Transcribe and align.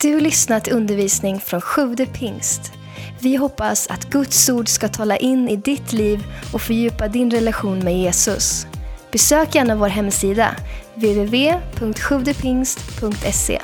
Du 0.00 0.14
har 0.14 0.20
lyssnat 0.20 0.64
till 0.64 0.72
undervisning 0.72 1.40
från 1.40 1.60
Sjude 1.60 2.06
pingst. 2.06 2.72
Vi 3.20 3.36
hoppas 3.36 3.86
att 3.86 4.04
Guds 4.04 4.48
ord 4.48 4.68
ska 4.68 4.88
tala 4.88 5.16
in 5.16 5.48
i 5.48 5.56
ditt 5.56 5.92
liv 5.92 6.24
och 6.52 6.62
fördjupa 6.62 7.08
din 7.08 7.30
relation 7.30 7.78
med 7.78 7.98
Jesus. 7.98 8.66
Besök 9.12 9.54
gärna 9.54 9.76
vår 9.76 9.88
hemsida, 9.88 10.56
www.sjuvdepingst.se. 10.94 13.62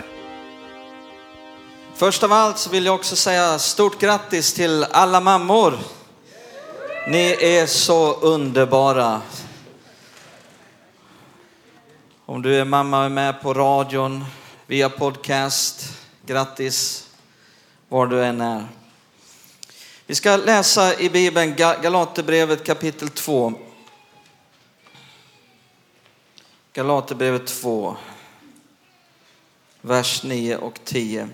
Först 1.95 2.23
av 2.23 2.33
allt 2.33 2.59
så 2.59 2.71
vill 2.71 2.87
jag 2.87 2.95
också 2.95 3.17
säga 3.17 3.59
stort 3.59 4.01
grattis 4.01 4.53
till 4.53 4.85
alla 4.85 5.21
mammor. 5.21 5.79
Ni 7.09 7.37
är 7.41 7.67
så 7.67 8.13
underbara. 8.13 9.21
Om 12.27 12.43
du 12.43 12.57
är 12.57 12.65
mamma 12.65 12.99
och 12.99 13.05
är 13.05 13.09
med 13.09 13.43
på 13.43 13.55
radion, 13.55 14.25
via 14.67 14.89
podcast, 14.89 16.02
grattis 16.27 17.09
var 17.89 18.07
du 18.07 18.25
än 18.25 18.41
är. 18.41 18.69
Vi 20.07 20.15
ska 20.15 20.37
läsa 20.37 21.01
i 21.01 21.11
Bibeln 21.11 21.55
Galaterbrevet 21.57 22.65
kapitel 22.65 23.09
2. 23.09 23.53
Galaterbrevet 26.73 27.47
2, 27.47 27.97
vers 29.81 30.23
9 30.23 30.57
och 30.57 30.81
10. 30.85 31.29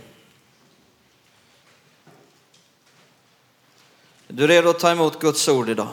Är 4.28 4.32
du 4.32 4.46
redo 4.46 4.70
att 4.70 4.78
ta 4.78 4.90
emot 4.90 5.20
Guds 5.20 5.48
ord 5.48 5.68
idag? 5.68 5.88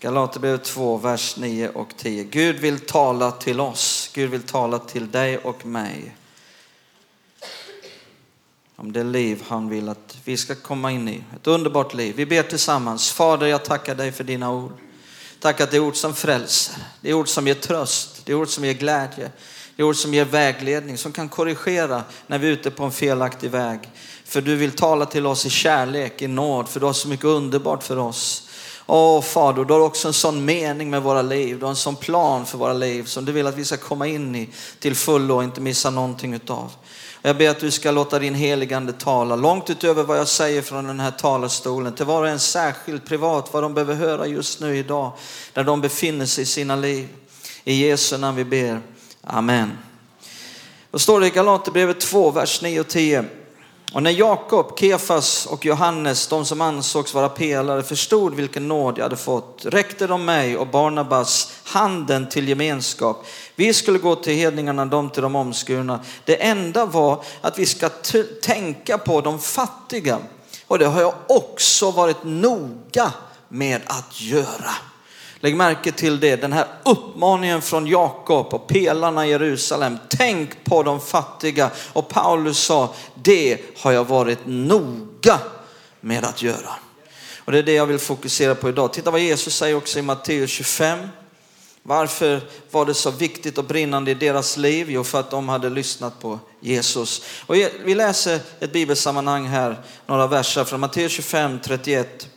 Galaterbrevet 0.00 0.64
2, 0.64 0.96
vers 0.96 1.36
9 1.36 1.68
och 1.68 1.96
10. 1.96 2.24
Gud 2.24 2.56
vill 2.56 2.80
tala 2.80 3.30
till 3.30 3.60
oss. 3.60 4.10
Gud 4.14 4.30
vill 4.30 4.42
tala 4.42 4.78
till 4.78 5.10
dig 5.10 5.38
och 5.38 5.66
mig. 5.66 6.16
Om 8.78 8.92
det 8.92 9.04
liv 9.04 9.42
han 9.48 9.68
vill 9.68 9.88
att 9.88 10.16
vi 10.24 10.36
ska 10.36 10.54
komma 10.54 10.90
in 10.90 11.08
i. 11.08 11.24
Ett 11.36 11.46
underbart 11.46 11.94
liv. 11.94 12.14
Vi 12.16 12.26
ber 12.26 12.42
tillsammans. 12.42 13.12
Fader, 13.12 13.46
jag 13.46 13.64
tackar 13.64 13.94
dig 13.94 14.12
för 14.12 14.24
dina 14.24 14.52
ord. 14.52 14.72
Tack 15.40 15.60
att 15.60 15.70
det 15.70 15.76
är 15.76 15.80
ord 15.80 15.96
som 15.96 16.14
frälser. 16.14 16.76
Det 17.00 17.10
är 17.10 17.14
ord 17.14 17.28
som 17.28 17.46
ger 17.46 17.54
tröst. 17.54 18.22
Det 18.24 18.32
är 18.32 18.36
ord 18.36 18.48
som 18.48 18.64
ger 18.64 18.72
glädje. 18.72 19.30
Det 19.76 19.82
är 19.82 19.86
ord 19.86 19.96
som 19.96 20.14
ger 20.14 20.24
vägledning, 20.24 20.98
som 20.98 21.12
kan 21.12 21.28
korrigera 21.28 22.02
när 22.26 22.38
vi 22.38 22.46
är 22.46 22.52
ute 22.52 22.70
på 22.70 22.84
en 22.84 22.92
felaktig 22.92 23.50
väg. 23.50 23.80
För 24.24 24.40
du 24.40 24.56
vill 24.56 24.72
tala 24.72 25.06
till 25.06 25.26
oss 25.26 25.46
i 25.46 25.50
kärlek, 25.50 26.22
i 26.22 26.26
nåd, 26.26 26.68
för 26.68 26.80
du 26.80 26.86
har 26.86 26.92
så 26.92 27.08
mycket 27.08 27.24
underbart 27.24 27.82
för 27.82 27.98
oss. 27.98 28.48
Åh 28.86 29.22
Fader, 29.22 29.64
du 29.64 29.72
har 29.72 29.80
också 29.80 30.08
en 30.08 30.14
sån 30.14 30.44
mening 30.44 30.90
med 30.90 31.02
våra 31.02 31.22
liv. 31.22 31.58
Du 31.58 31.64
har 31.64 31.70
en 31.70 31.76
sån 31.76 31.96
plan 31.96 32.46
för 32.46 32.58
våra 32.58 32.72
liv 32.72 33.04
som 33.04 33.24
du 33.24 33.32
vill 33.32 33.46
att 33.46 33.56
vi 33.56 33.64
ska 33.64 33.76
komma 33.76 34.06
in 34.06 34.36
i 34.36 34.48
till 34.78 34.94
fullo 34.94 35.36
och 35.36 35.44
inte 35.44 35.60
missa 35.60 35.90
någonting 35.90 36.34
utav. 36.34 36.72
Jag 37.26 37.36
ber 37.36 37.50
att 37.50 37.60
du 37.60 37.70
ska 37.70 37.90
låta 37.90 38.18
din 38.18 38.34
heligande 38.34 38.92
tala 38.92 39.36
långt 39.36 39.70
utöver 39.70 40.02
vad 40.02 40.18
jag 40.18 40.28
säger 40.28 40.62
från 40.62 40.86
den 40.86 41.00
här 41.00 41.10
talarstolen 41.10 41.92
till 41.92 42.06
var 42.06 42.22
och 42.22 42.28
en 42.28 42.38
särskilt 42.38 43.04
privat 43.04 43.48
vad 43.52 43.62
de 43.62 43.74
behöver 43.74 43.94
höra 43.94 44.26
just 44.26 44.60
nu 44.60 44.76
idag 44.76 45.12
där 45.52 45.64
de 45.64 45.80
befinner 45.80 46.26
sig 46.26 46.42
i 46.42 46.46
sina 46.46 46.76
liv. 46.76 47.08
I 47.64 47.86
Jesu 47.88 48.18
namn 48.18 48.36
vi 48.36 48.44
ber. 48.44 48.80
Amen. 49.22 49.78
Då 50.90 50.98
står 50.98 51.20
det 51.20 51.26
i 51.26 51.30
Galaterbrevet 51.30 52.00
2, 52.00 52.30
vers 52.30 52.62
9 52.62 52.80
och 52.80 52.88
10. 52.88 53.24
Och 53.96 54.02
när 54.02 54.10
Jakob, 54.10 54.78
Kefas 54.78 55.46
och 55.46 55.64
Johannes, 55.64 56.26
de 56.26 56.44
som 56.44 56.60
ansågs 56.60 57.14
vara 57.14 57.28
pelare, 57.28 57.82
förstod 57.82 58.34
vilken 58.34 58.68
nåd 58.68 58.98
jag 58.98 59.02
hade 59.02 59.16
fått, 59.16 59.64
räckte 59.64 60.06
de 60.06 60.24
mig 60.24 60.56
och 60.56 60.66
Barnabas 60.66 61.52
handen 61.64 62.28
till 62.28 62.48
gemenskap. 62.48 63.26
Vi 63.54 63.74
skulle 63.74 63.98
gå 63.98 64.16
till 64.16 64.32
hedningarna, 64.32 64.86
de 64.86 65.10
till 65.10 65.22
de 65.22 65.36
omskurna. 65.36 66.00
Det 66.24 66.42
enda 66.42 66.86
var 66.86 67.24
att 67.40 67.58
vi 67.58 67.66
ska 67.66 67.88
tänka 68.42 68.98
på 68.98 69.20
de 69.20 69.38
fattiga. 69.38 70.18
Och 70.66 70.78
det 70.78 70.86
har 70.86 71.00
jag 71.00 71.14
också 71.26 71.90
varit 71.90 72.24
noga 72.24 73.12
med 73.48 73.80
att 73.86 74.20
göra. 74.20 74.74
Lägg 75.46 75.56
märke 75.56 75.92
till 75.92 76.20
det, 76.20 76.36
den 76.36 76.52
här 76.52 76.66
uppmaningen 76.84 77.62
från 77.62 77.86
Jakob 77.86 78.54
och 78.54 78.66
pelarna 78.66 79.26
i 79.26 79.30
Jerusalem. 79.30 79.98
Tänk 80.08 80.64
på 80.64 80.82
de 80.82 81.00
fattiga. 81.00 81.70
Och 81.92 82.08
Paulus 82.08 82.58
sa, 82.58 82.94
det 83.14 83.58
har 83.78 83.92
jag 83.92 84.04
varit 84.04 84.38
noga 84.44 85.38
med 86.00 86.24
att 86.24 86.42
göra. 86.42 86.70
Och 87.38 87.52
det 87.52 87.58
är 87.58 87.62
det 87.62 87.72
jag 87.72 87.86
vill 87.86 87.98
fokusera 87.98 88.54
på 88.54 88.68
idag. 88.68 88.92
Titta 88.92 89.10
vad 89.10 89.20
Jesus 89.20 89.56
säger 89.56 89.76
också 89.76 89.98
i 89.98 90.02
Matteus 90.02 90.50
25. 90.50 91.08
Varför 91.82 92.40
var 92.70 92.86
det 92.86 92.94
så 92.94 93.10
viktigt 93.10 93.58
och 93.58 93.64
brinnande 93.64 94.10
i 94.10 94.14
deras 94.14 94.56
liv? 94.56 94.90
Jo, 94.90 95.04
för 95.04 95.20
att 95.20 95.30
de 95.30 95.48
hade 95.48 95.70
lyssnat 95.70 96.20
på 96.20 96.38
Jesus. 96.60 97.22
Och 97.46 97.54
vi 97.84 97.94
läser 97.94 98.40
ett 98.60 98.72
bibelsammanhang 98.72 99.46
här, 99.46 99.80
några 100.06 100.26
verser 100.26 100.64
från 100.64 100.80
Matteus 100.80 101.12
25, 101.12 101.60
31. 101.64 102.28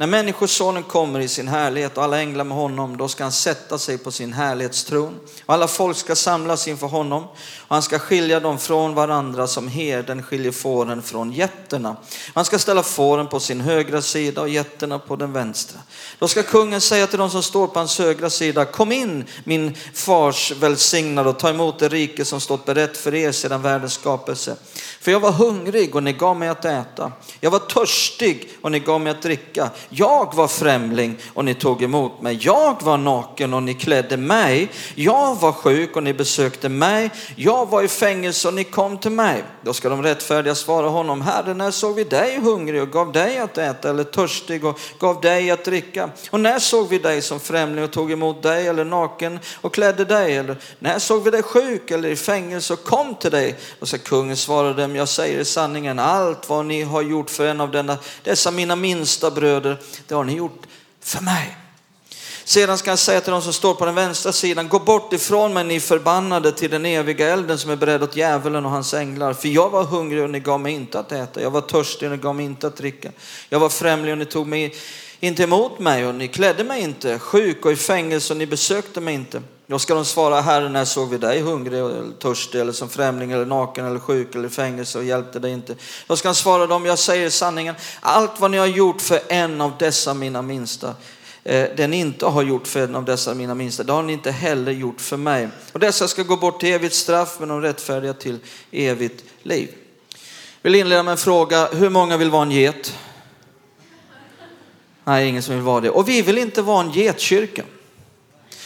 När 0.00 0.06
Människosonen 0.06 0.82
kommer 0.82 1.20
i 1.20 1.28
sin 1.28 1.48
härlighet 1.48 1.96
och 1.96 2.04
alla 2.04 2.20
änglar 2.20 2.44
med 2.44 2.56
honom, 2.56 2.96
då 2.96 3.08
ska 3.08 3.22
han 3.22 3.32
sätta 3.32 3.78
sig 3.78 3.98
på 3.98 4.10
sin 4.10 4.32
härlighetstron. 4.32 5.14
Och 5.46 5.54
alla 5.54 5.68
folk 5.68 5.96
ska 5.96 6.14
samlas 6.14 6.68
inför 6.68 6.86
honom 6.86 7.22
och 7.58 7.74
han 7.74 7.82
ska 7.82 7.98
skilja 7.98 8.40
dem 8.40 8.58
från 8.58 8.94
varandra 8.94 9.46
som 9.46 9.68
herden 9.68 10.22
skiljer 10.22 10.52
fåren 10.52 11.02
från 11.02 11.32
getterna. 11.32 11.96
Han 12.34 12.44
ska 12.44 12.58
ställa 12.58 12.82
fåren 12.82 13.26
på 13.28 13.40
sin 13.40 13.60
högra 13.60 14.02
sida 14.02 14.40
och 14.40 14.48
getterna 14.48 14.98
på 14.98 15.16
den 15.16 15.32
vänstra. 15.32 15.80
Då 16.18 16.28
ska 16.28 16.42
kungen 16.42 16.80
säga 16.80 17.06
till 17.06 17.18
dem 17.18 17.30
som 17.30 17.42
står 17.42 17.66
på 17.66 17.78
hans 17.78 17.98
högra 17.98 18.30
sida, 18.30 18.64
kom 18.64 18.92
in 18.92 19.24
min 19.44 19.74
fars 19.94 20.52
välsignade 20.52 21.28
och 21.28 21.38
ta 21.38 21.50
emot 21.50 21.78
det 21.78 21.88
rike 21.88 22.24
som 22.24 22.40
stått 22.40 22.64
berett 22.64 22.96
för 22.96 23.14
er 23.14 23.32
sedan 23.32 23.62
världens 23.62 23.92
skapelse. 23.92 24.56
För 25.00 25.10
jag 25.10 25.20
var 25.20 25.32
hungrig 25.32 25.94
och 25.94 26.02
ni 26.02 26.12
gav 26.12 26.36
mig 26.36 26.48
att 26.48 26.64
äta. 26.64 27.12
Jag 27.40 27.50
var 27.50 27.58
törstig 27.58 28.50
och 28.62 28.72
ni 28.72 28.80
gav 28.80 29.00
mig 29.00 29.10
att 29.10 29.22
dricka. 29.22 29.70
Jag 29.90 30.34
var 30.34 30.48
främling 30.48 31.18
och 31.34 31.44
ni 31.44 31.54
tog 31.54 31.82
emot 31.82 32.22
mig. 32.22 32.38
Jag 32.40 32.82
var 32.82 32.96
naken 32.96 33.54
och 33.54 33.62
ni 33.62 33.74
klädde 33.74 34.16
mig. 34.16 34.70
Jag 34.94 35.34
var 35.34 35.52
sjuk 35.52 35.96
och 35.96 36.02
ni 36.02 36.14
besökte 36.14 36.68
mig. 36.68 37.10
Jag 37.36 37.68
var 37.68 37.82
i 37.82 37.88
fängelse 37.88 38.48
och 38.48 38.54
ni 38.54 38.64
kom 38.64 38.98
till 38.98 39.10
mig. 39.10 39.44
Då 39.62 39.72
ska 39.72 39.88
de 39.88 40.02
rättfärdiga 40.02 40.54
svara 40.54 40.88
honom, 40.88 41.20
Herre, 41.20 41.54
när 41.54 41.70
såg 41.70 41.94
vi 41.94 42.04
dig 42.04 42.38
hungrig 42.38 42.82
och 42.82 42.92
gav 42.92 43.12
dig 43.12 43.38
att 43.38 43.58
äta 43.58 43.90
eller 43.90 44.04
törstig 44.04 44.64
och 44.64 44.80
gav 44.98 45.20
dig 45.20 45.50
att 45.50 45.64
dricka? 45.64 46.10
Och 46.30 46.40
när 46.40 46.58
såg 46.58 46.88
vi 46.88 46.98
dig 46.98 47.22
som 47.22 47.40
främling 47.40 47.84
och 47.84 47.90
tog 47.90 48.12
emot 48.12 48.42
dig 48.42 48.66
eller 48.66 48.84
naken 48.84 49.38
och 49.60 49.74
klädde 49.74 50.04
dig? 50.04 50.36
Eller 50.36 50.56
när 50.78 50.98
såg 50.98 51.24
vi 51.24 51.30
dig 51.30 51.42
sjuk 51.42 51.90
eller 51.90 52.08
i 52.08 52.16
fängelse 52.16 52.72
och 52.72 52.84
kom 52.84 53.14
till 53.14 53.30
dig? 53.30 53.56
Då 53.80 53.86
ska 53.86 53.98
kungen 53.98 54.36
svara 54.36 54.72
dem, 54.72 54.96
jag 54.96 55.08
säger 55.08 55.40
i 55.40 55.44
sanningen, 55.44 55.98
allt 55.98 56.48
vad 56.48 56.66
ni 56.66 56.82
har 56.82 57.02
gjort 57.02 57.30
för 57.30 57.46
en 57.46 57.60
av 57.60 57.70
denna, 57.70 57.96
dessa 58.22 58.50
mina 58.50 58.76
minsta 58.76 59.30
bröder, 59.30 59.77
det 60.06 60.14
har 60.14 60.24
ni 60.24 60.34
gjort 60.34 60.62
för 61.00 61.20
mig. 61.20 61.56
Sedan 62.44 62.78
ska 62.78 62.90
han 62.90 62.98
säga 62.98 63.20
till 63.20 63.32
de 63.32 63.42
som 63.42 63.52
står 63.52 63.74
på 63.74 63.86
den 63.86 63.94
vänstra 63.94 64.32
sidan, 64.32 64.68
gå 64.68 64.78
bort 64.78 65.12
ifrån 65.12 65.54
mig 65.54 65.64
ni 65.64 65.80
förbannade 65.80 66.52
till 66.52 66.70
den 66.70 66.86
eviga 66.86 67.28
elden 67.28 67.58
som 67.58 67.70
är 67.70 67.76
beredd 67.76 68.02
åt 68.02 68.16
djävulen 68.16 68.64
och 68.64 68.70
hans 68.70 68.94
änglar. 68.94 69.32
För 69.32 69.48
jag 69.48 69.70
var 69.70 69.84
hungrig 69.84 70.22
och 70.22 70.30
ni 70.30 70.40
gav 70.40 70.60
mig 70.60 70.72
inte 70.72 70.98
att 70.98 71.12
äta. 71.12 71.42
Jag 71.42 71.50
var 71.50 71.60
törstig 71.60 72.10
och 72.10 72.16
ni 72.16 72.22
gav 72.22 72.34
mig 72.34 72.44
inte 72.44 72.66
att 72.66 72.76
dricka. 72.76 73.10
Jag 73.48 73.60
var 73.60 73.68
främling 73.68 74.12
och 74.12 74.18
ni 74.18 74.24
tog 74.24 74.46
mig 74.46 74.74
inte 75.20 75.42
emot 75.42 75.78
mig 75.78 76.06
och 76.06 76.14
ni 76.14 76.28
klädde 76.28 76.64
mig 76.64 76.82
inte. 76.82 77.18
Sjuk 77.18 77.64
och 77.64 77.72
i 77.72 77.76
fängelse 77.76 78.32
och 78.32 78.36
ni 78.36 78.46
besökte 78.46 79.00
mig 79.00 79.14
inte. 79.14 79.42
Då 79.70 79.78
ska 79.78 79.94
de 79.94 80.04
svara, 80.04 80.40
Herre, 80.40 80.68
när 80.68 80.84
såg 80.84 81.10
vi 81.10 81.18
dig 81.18 81.40
hungrig 81.40 81.78
eller 81.78 82.12
törstig 82.18 82.60
eller 82.60 82.72
som 82.72 82.88
främling 82.88 83.32
eller 83.32 83.46
naken 83.46 83.86
eller 83.86 84.00
sjuk 84.00 84.34
eller 84.34 84.48
i 84.48 84.50
fängelse 84.50 84.98
och 84.98 85.04
hjälpte 85.04 85.38
dig 85.38 85.52
inte? 85.52 85.74
Då 86.06 86.16
ska 86.16 86.28
han 86.28 86.34
svara 86.34 86.66
dem, 86.66 86.86
jag 86.86 86.98
säger 86.98 87.30
sanningen, 87.30 87.74
allt 88.00 88.40
vad 88.40 88.50
ni 88.50 88.56
har 88.56 88.66
gjort 88.66 89.00
för 89.00 89.20
en 89.28 89.60
av 89.60 89.72
dessa 89.78 90.14
mina 90.14 90.42
minsta, 90.42 90.94
eh, 91.44 91.68
det 91.76 91.86
ni 91.86 91.96
inte 91.96 92.26
har 92.26 92.42
gjort 92.42 92.66
för 92.66 92.84
en 92.84 92.94
av 92.94 93.04
dessa 93.04 93.34
mina 93.34 93.54
minsta, 93.54 93.82
det 93.82 93.92
har 93.92 94.02
ni 94.02 94.12
inte 94.12 94.30
heller 94.30 94.72
gjort 94.72 95.00
för 95.00 95.16
mig. 95.16 95.48
Och 95.72 95.80
dessa 95.80 96.08
ska 96.08 96.22
gå 96.22 96.36
bort 96.36 96.60
till 96.60 96.72
evigt 96.72 96.94
straff, 96.94 97.36
men 97.40 97.48
de 97.48 97.62
rättfärdiga 97.62 98.12
till 98.12 98.38
evigt 98.70 99.24
liv. 99.42 99.68
Jag 100.62 100.70
vill 100.70 100.80
inleda 100.80 101.02
med 101.02 101.12
en 101.12 101.18
fråga, 101.18 101.68
hur 101.72 101.90
många 101.90 102.16
vill 102.16 102.30
vara 102.30 102.42
en 102.42 102.50
get? 102.50 102.94
Nej, 105.04 105.28
ingen 105.28 105.42
som 105.42 105.54
vill 105.54 105.64
vara 105.64 105.80
det. 105.80 105.90
Och 105.90 106.08
vi 106.08 106.22
vill 106.22 106.38
inte 106.38 106.62
vara 106.62 106.80
en 106.80 106.92
getkyrka. 106.92 107.62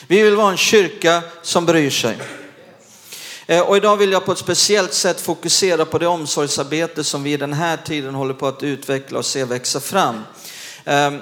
Vi 0.07 0.23
vill 0.23 0.37
vara 0.37 0.51
en 0.51 0.57
kyrka 0.57 1.23
som 1.43 1.67
bryr 1.67 1.91
sig. 1.91 2.19
Eh, 3.47 3.61
och 3.61 3.77
idag 3.77 3.97
vill 3.97 4.13
jag 4.13 4.25
på 4.25 4.33
ett 4.33 4.39
speciellt 4.39 4.93
sätt 4.93 5.21
fokusera 5.21 5.85
på 5.85 5.99
det 5.99 6.07
omsorgsarbete 6.07 7.05
som 7.05 7.23
vi 7.23 7.33
i 7.33 7.37
den 7.37 7.53
här 7.53 7.77
tiden 7.77 8.15
håller 8.15 8.35
på 8.35 8.47
att 8.47 8.63
utveckla 8.63 9.19
och 9.19 9.27
se 9.27 9.45
växa 9.45 9.81
fram. 9.81 10.23
Ehm, 10.85 11.21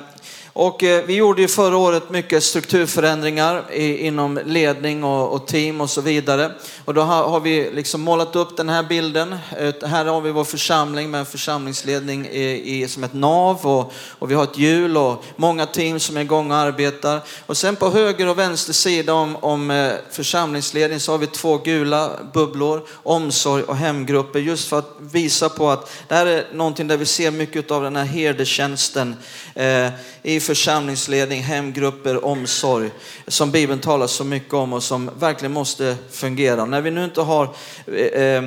och 0.63 0.85
eh, 0.85 1.05
vi 1.05 1.15
gjorde 1.15 1.43
ju 1.43 1.49
förra 1.49 1.77
året 1.77 2.11
mycket 2.11 2.45
strukturförändringar 2.45 3.73
i, 3.73 4.07
inom 4.07 4.41
ledning 4.45 5.05
och, 5.05 5.33
och, 5.33 5.47
team 5.47 5.81
och 5.81 5.91
så 5.91 6.01
vidare. 6.01 6.53
Och 6.85 6.95
då 6.95 7.01
har, 7.01 7.29
har, 7.29 7.41
vi 7.41 7.71
liksom 7.71 8.01
målat 8.01 8.37
upp 8.37 8.57
den 8.57 8.69
här 8.69 8.83
bilden. 8.83 9.33
Eh, 9.33 9.89
här 9.89 10.05
har 10.05 10.21
vi 10.21 10.31
vår 10.31 10.45
församling 10.45 11.11
med 11.11 11.21
en 11.21 11.27
församlingsledning 11.27 12.27
i, 12.27 12.83
i, 12.83 12.89
som 12.89 13.05
ett 13.05 13.15
nav 13.15 13.67
och, 13.67 13.93
och 14.19 14.31
vi 14.31 14.35
har 14.35 14.45
ett 14.45 14.59
hjul 14.59 14.97
och 14.97 15.25
många 15.37 15.67
team 15.67 16.01
som 16.01 16.17
är 16.17 16.21
igång 16.21 16.51
och 16.51 16.57
arbetar. 16.57 17.21
Och 17.47 17.57
sen 17.57 17.77
på 17.77 17.91
höger 17.91 18.29
och 18.29 18.39
vänster 18.39 18.73
sida 18.73 19.15
om, 19.15 19.37
om 19.37 19.71
eh, 19.71 19.93
församlingsledning 20.11 21.01
så 21.01 21.13
har 21.13 21.19
vi 21.19 21.27
två 21.27 21.59
gula 21.59 22.11
bubblor, 22.33 22.87
omsorg 22.93 23.63
och 23.63 23.77
hemgrupper, 23.77 24.39
just 24.39 24.69
för 24.69 24.79
att 24.79 24.97
visa 24.99 25.49
på 25.49 25.71
att 25.71 25.91
det 26.09 26.15
här 26.15 26.27
är 26.27 26.47
någonting 26.53 26.89
där 26.89 26.97
vi 26.97 27.07
ser 27.07 27.31
mycket 27.31 27.71
av 27.71 27.83
den 27.83 27.97
här 27.97 28.05
herdetjänsten 28.05 29.17
eh, 29.55 29.89
i 30.23 30.41
församlingsledning, 30.51 31.43
hemgrupper, 31.43 32.25
omsorg 32.25 32.91
som 33.27 33.51
Bibeln 33.51 33.81
talar 33.81 34.07
så 34.07 34.25
mycket 34.25 34.55
om 34.55 34.73
och 34.73 34.83
som 34.83 35.11
verkligen 35.19 35.53
måste 35.53 35.97
fungera. 36.11 36.65
När 36.65 36.81
vi 36.81 36.91
nu 36.91 37.05
inte 37.05 37.21
har 37.21 37.55
eh, 37.87 38.37
eh, 38.37 38.43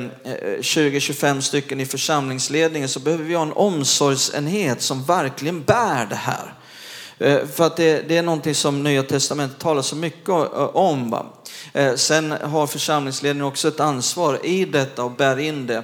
20-25 0.59 1.41
stycken 1.41 1.79
i 1.79 1.85
församlingsledningen 1.85 2.89
så 2.89 2.99
behöver 2.99 3.23
vi 3.23 3.35
ha 3.35 3.41
en 3.41 3.53
omsorgsenhet 3.53 4.81
som 4.81 5.03
verkligen 5.03 5.63
bär 5.63 6.05
det 6.05 6.15
här. 6.15 6.53
Eh, 7.17 7.47
för 7.47 7.63
att 7.63 7.77
det, 7.77 8.01
det, 8.07 8.17
är 8.17 8.23
någonting 8.23 8.55
som 8.55 8.83
Nya 8.83 9.03
Testamentet 9.03 9.59
talar 9.59 9.81
så 9.81 9.95
mycket 9.95 10.29
om. 10.73 11.25
Sen 11.95 12.31
har 12.31 12.67
församlingsledningen 12.67 13.47
också 13.47 13.67
ett 13.67 13.79
ansvar 13.79 14.45
i 14.45 14.65
detta 14.65 15.03
och 15.03 15.11
bär 15.11 15.39
in 15.39 15.67
det. 15.67 15.83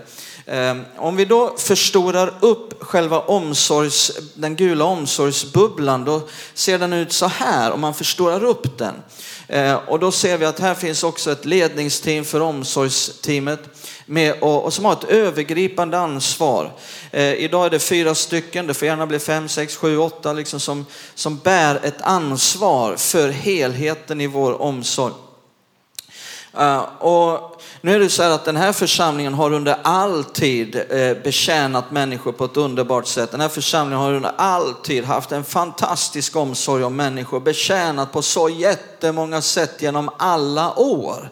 Ehm, 0.51 0.85
om 0.97 1.15
vi 1.15 1.25
då 1.25 1.55
förstorar 1.57 2.33
upp 2.39 2.83
själva 2.83 3.19
omsorgs, 3.19 4.11
den 4.33 4.55
gula 4.55 4.85
omsorgsbubblan, 4.85 6.05
då 6.05 6.21
ser 6.53 6.79
den 6.79 6.93
ut 6.93 7.11
så 7.11 7.27
här 7.27 7.71
om 7.71 7.81
man 7.81 7.93
förstorar 7.93 8.43
upp 8.43 8.77
den. 8.77 8.95
Ehm, 9.47 9.77
och 9.87 9.99
då 9.99 10.11
ser 10.11 10.37
vi 10.37 10.45
att 10.45 10.59
här 10.59 10.75
finns 10.75 11.03
också 11.03 11.31
ett 11.31 11.45
ledningsteam 11.45 12.25
för 12.25 12.39
omsorgsteamet 12.39 13.59
med, 14.05 14.33
och, 14.41 14.65
och 14.65 14.73
som 14.73 14.85
har 14.85 14.93
ett 14.93 15.03
övergripande 15.03 15.99
ansvar. 15.99 16.71
Eh, 17.11 17.33
idag 17.33 17.65
är 17.65 17.69
det 17.69 17.79
fyra 17.79 18.15
stycken, 18.15 18.67
det 18.67 18.73
får 18.73 18.87
gärna 18.87 19.07
bli 19.07 19.19
fem, 19.19 19.49
sex, 19.49 19.75
sju, 19.75 19.97
åtta 19.97 20.33
liksom 20.33 20.59
som, 20.59 20.85
som 21.15 21.37
bär 21.37 21.79
ett 21.83 22.01
ansvar 22.01 22.95
för 22.95 23.29
helheten 23.29 24.21
i 24.21 24.27
vår 24.27 24.61
omsorg. 24.61 25.13
Eh, 26.57 26.81
och 26.99 27.61
nu 27.81 27.95
är 27.95 27.99
det 27.99 28.09
så 28.09 28.23
här 28.23 28.29
att 28.29 28.45
den 28.45 28.57
här 28.57 28.73
församlingen 28.73 29.33
har 29.33 29.53
under 29.53 29.77
all 29.81 30.23
tid 30.23 30.75
eh, 30.89 31.23
betjänat 31.23 31.91
människor 31.91 32.31
på 32.31 32.45
ett 32.45 32.57
underbart 32.57 33.07
sätt. 33.07 33.31
Den 33.31 33.41
här 33.41 33.49
församlingen 33.49 34.03
har 34.03 34.13
under 34.13 34.31
all 34.37 34.73
tid 34.73 35.05
haft 35.05 35.31
en 35.31 35.43
fantastisk 35.43 36.35
omsorg 36.35 36.83
om 36.83 36.95
människor, 36.95 37.39
betjänat 37.39 38.11
på 38.11 38.21
så 38.21 38.49
jättemånga 38.49 39.41
sätt 39.41 39.81
genom 39.81 40.09
alla 40.17 40.79
år. 40.79 41.29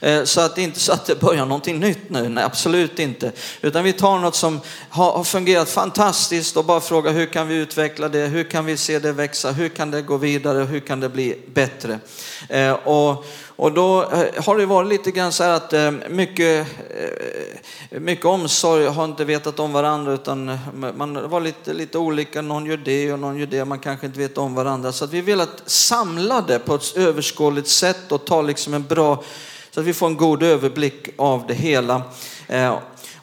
Eh, 0.00 0.24
så 0.24 0.40
att 0.40 0.54
det 0.54 0.60
är 0.60 0.64
inte 0.64 0.80
så 0.80 0.92
att 0.92 1.06
det 1.06 1.20
börjar 1.20 1.46
någonting 1.46 1.80
nytt 1.80 2.10
nu, 2.10 2.28
nej 2.28 2.44
absolut 2.44 2.98
inte. 2.98 3.32
Utan 3.60 3.84
vi 3.84 3.92
tar 3.92 4.18
något 4.18 4.36
som 4.36 4.60
har 4.90 5.24
fungerat 5.24 5.68
fantastiskt 5.68 6.56
och 6.56 6.64
bara 6.64 6.80
frågar 6.80 7.12
hur 7.12 7.26
kan 7.26 7.48
vi 7.48 7.54
utveckla 7.54 8.08
det, 8.08 8.26
hur 8.26 8.44
kan 8.44 8.64
vi 8.64 8.76
se 8.76 8.98
det 8.98 9.12
växa, 9.12 9.52
hur 9.52 9.68
kan 9.68 9.90
det 9.90 10.02
gå 10.02 10.16
vidare, 10.16 10.58
hur 10.58 10.80
kan 10.80 11.00
det 11.00 11.08
bli 11.08 11.38
bättre? 11.54 11.98
Och 12.84 13.24
och 13.56 13.72
då 13.72 14.02
eh, 14.02 14.44
har 14.44 14.56
det 14.56 14.66
varit 14.66 14.88
lite 14.88 15.10
grann 15.10 15.32
så 15.32 15.44
här 15.44 15.50
att 15.50 15.72
eh, 15.72 15.90
mycket, 16.08 16.66
eh, 17.90 18.00
mycket 18.00 18.24
omsorg 18.24 18.86
har 18.86 19.04
inte 19.04 19.24
vetat 19.24 19.60
om 19.60 19.72
varandra 19.72 20.12
utan 20.12 20.58
man 20.96 21.30
var 21.30 21.40
lite, 21.40 21.74
lite 21.74 21.98
olika. 21.98 22.42
Någon 22.42 22.66
gör 22.66 22.76
det 22.76 23.12
och 23.12 23.18
någon 23.18 23.38
gör 23.38 23.46
det. 23.46 23.64
Man 23.64 23.78
kanske 23.78 24.06
inte 24.06 24.18
vet 24.18 24.38
om 24.38 24.54
varandra. 24.54 24.92
Så 24.92 25.04
att 25.04 25.12
vi 25.12 25.20
vill 25.20 25.40
att 25.40 25.62
samla 25.66 26.40
det 26.40 26.58
på 26.58 26.74
ett 26.74 26.96
överskådligt 26.96 27.68
sätt 27.68 28.12
och 28.12 28.24
ta 28.24 28.42
liksom 28.42 28.74
en 28.74 28.86
bra, 28.86 29.22
så 29.70 29.80
att 29.80 29.86
vi 29.86 29.94
får 29.94 30.06
en 30.06 30.16
god 30.16 30.42
överblick 30.42 31.08
av 31.16 31.46
det 31.46 31.54
hela. 31.54 32.02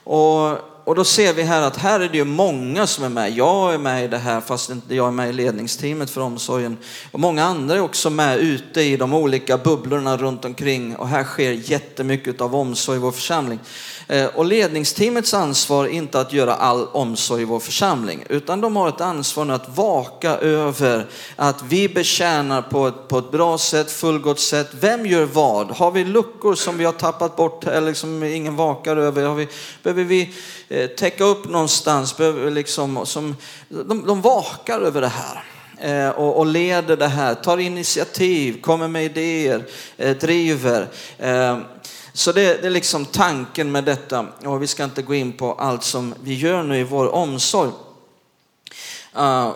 Och 0.04 0.58
och 0.84 0.94
då 0.94 1.04
ser 1.04 1.32
vi 1.32 1.42
här 1.42 1.62
att 1.62 1.76
här 1.76 2.00
är 2.00 2.08
det 2.08 2.16
ju 2.18 2.24
många 2.24 2.86
som 2.86 3.04
är 3.04 3.08
med. 3.08 3.30
Jag 3.30 3.74
är 3.74 3.78
med 3.78 4.04
i 4.04 4.08
det 4.08 4.18
här 4.18 4.40
fast 4.40 4.70
inte 4.70 4.94
jag 4.94 5.06
är 5.06 5.10
med 5.10 5.28
i 5.28 5.32
ledningsteamet 5.32 6.10
för 6.10 6.20
omsorgen. 6.20 6.76
Och 7.12 7.20
många 7.20 7.44
andra 7.44 7.74
är 7.74 7.80
också 7.80 8.10
med 8.10 8.38
ute 8.38 8.80
i 8.80 8.96
de 8.96 9.14
olika 9.14 9.58
bubblorna 9.58 10.16
runt 10.16 10.44
omkring. 10.44 10.96
Och 10.96 11.08
här 11.08 11.24
sker 11.24 11.50
jättemycket 11.52 12.40
av 12.40 12.54
omsorg 12.54 12.96
i 12.96 13.00
vår 13.00 13.12
församling. 13.12 13.58
Eh, 14.08 14.26
och 14.26 14.44
ledningsteamets 14.44 15.34
ansvar 15.34 15.84
är 15.84 15.88
inte 15.88 16.20
att 16.20 16.32
göra 16.32 16.54
all 16.54 16.86
omsorg 16.86 17.42
i 17.42 17.44
vår 17.44 17.60
församling, 17.60 18.24
utan 18.28 18.60
de 18.60 18.76
har 18.76 18.88
ett 18.88 19.00
ansvar 19.00 19.50
att 19.50 19.76
vaka 19.76 20.30
över 20.30 21.06
att 21.36 21.62
vi 21.62 21.88
betjänar 21.88 22.62
på 22.62 22.86
ett, 22.86 23.08
på 23.08 23.18
ett 23.18 23.30
bra 23.30 23.58
sätt, 23.58 23.90
fullgott 23.90 24.40
sätt. 24.40 24.68
Vem 24.80 25.06
gör 25.06 25.24
vad? 25.24 25.70
Har 25.70 25.90
vi 25.90 26.04
luckor 26.04 26.54
som 26.54 26.78
vi 26.78 26.84
har 26.84 26.92
tappat 26.92 27.36
bort 27.36 27.66
eller 27.66 27.94
som 27.94 28.22
ingen 28.22 28.56
vakar 28.56 28.96
över? 28.96 29.24
Har 29.24 29.34
vi, 29.34 29.48
behöver 29.82 30.04
vi 30.04 30.34
eh, 30.68 30.86
täcka 30.86 31.24
upp 31.24 31.48
någonstans? 31.48 32.16
Behöver 32.16 32.50
liksom, 32.50 33.06
som, 33.06 33.36
de, 33.68 34.06
de 34.06 34.20
vakar 34.20 34.80
över 34.80 35.00
det 35.00 35.12
här 35.12 35.44
eh, 35.78 36.10
och, 36.10 36.46
leder 36.46 36.96
det 36.96 37.08
här, 37.08 37.34
tar 37.34 37.58
initiativ, 37.58 38.60
kommer 38.60 38.88
med 38.88 39.04
idéer, 39.04 39.64
driver. 40.20 40.88
Så 42.16 42.32
det, 42.32 42.62
det, 42.62 42.66
är 42.66 42.70
liksom 42.70 43.06
tanken 43.06 43.72
med 43.72 43.84
detta 43.84 44.26
och 44.44 44.62
vi 44.62 44.66
ska 44.66 44.84
inte 44.84 45.02
gå 45.02 45.14
in 45.14 45.32
på 45.32 45.52
allt 45.52 45.84
som 45.84 46.14
vi 46.22 46.34
gör 46.34 46.62
nu 46.62 46.78
i 46.78 46.84
vår 46.84 47.14
omsorg. 47.14 47.70
Uh, 49.16 49.52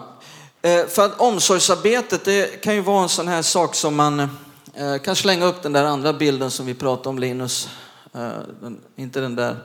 för 0.89 1.05
att 1.05 1.21
omsorgsarbetet 1.21 2.25
det 2.25 2.63
kan 2.63 2.75
ju 2.75 2.81
vara 2.81 3.03
en 3.03 3.09
sån 3.09 3.29
här 3.29 3.43
sak 3.43 3.75
som 3.75 3.97
man 3.97 4.21
uh, 4.21 4.99
kan 5.05 5.17
slänga 5.17 5.45
upp 5.45 5.63
den 5.63 5.73
där 5.73 5.85
andra 5.85 6.13
bilden 6.13 6.51
som 6.51 6.67
vi 6.67 6.75
pratade 6.75 7.09
om 7.09 7.19
Linus. 7.19 7.69
Uh, 8.17 8.29
den, 8.61 8.81
inte 8.97 9.21
den 9.21 9.37
där. 9.37 9.57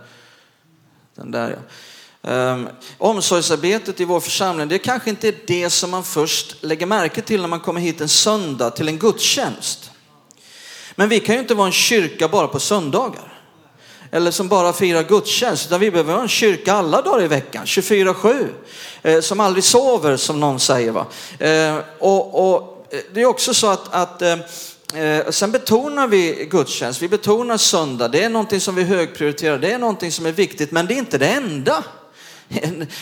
Den 1.15 1.31
där 1.31 1.49
ja. 1.49 1.59
Um, 2.25 2.69
omsorgsarbetet 2.97 3.99
i 3.99 4.05
vår 4.05 4.19
församling, 4.19 4.67
det 4.67 4.77
kanske 4.77 5.09
inte 5.09 5.27
är 5.27 5.35
det 5.47 5.69
som 5.69 5.91
man 5.91 6.03
först 6.03 6.63
lägger 6.63 6.85
märke 6.85 7.21
till 7.21 7.41
när 7.41 7.47
man 7.47 7.59
kommer 7.59 7.81
hit 7.81 8.01
en 8.01 8.09
söndag 8.09 8.69
till 8.69 8.87
en 8.87 8.97
gudstjänst. 8.97 9.91
Men 10.95 11.09
vi 11.09 11.19
kan 11.19 11.35
ju 11.35 11.41
inte 11.41 11.55
vara 11.55 11.67
en 11.67 11.73
kyrka 11.73 12.27
bara 12.27 12.47
på 12.47 12.59
söndagar. 12.59 13.33
Eller 14.11 14.31
som 14.31 14.47
bara 14.47 14.73
firar 14.73 15.03
gudstjänst, 15.03 15.65
utan 15.65 15.79
vi 15.79 15.91
behöver 15.91 16.13
vara 16.13 16.23
en 16.23 16.29
kyrka 16.29 16.73
alla 16.73 17.01
dagar 17.01 17.23
i 17.23 17.27
veckan, 17.27 17.65
24-7. 17.65 18.47
Eh, 19.01 19.19
som 19.19 19.39
aldrig 19.39 19.63
sover, 19.63 20.17
som 20.17 20.39
någon 20.39 20.59
säger. 20.59 20.91
Va? 20.91 21.05
Eh, 21.39 21.77
och, 21.99 22.53
och, 22.53 22.87
eh, 22.91 22.99
det 23.13 23.21
är 23.21 23.25
också 23.25 23.53
så 23.53 23.67
att, 23.67 23.93
att 23.93 24.21
eh, 24.21 24.37
eh, 25.03 25.29
sen 25.29 25.51
betonar 25.51 26.07
vi 26.07 26.47
gudstjänst, 26.51 27.01
vi 27.01 27.09
betonar 27.09 27.57
söndag. 27.57 28.07
Det 28.07 28.23
är 28.23 28.29
någonting 28.29 28.59
som 28.59 28.75
vi 28.75 28.83
högprioriterar, 28.83 29.57
det 29.57 29.71
är 29.71 29.79
någonting 29.79 30.11
som 30.11 30.25
är 30.25 30.31
viktigt, 30.31 30.71
men 30.71 30.85
det 30.85 30.93
är 30.93 30.97
inte 30.97 31.17
det 31.17 31.27
enda. 31.27 31.83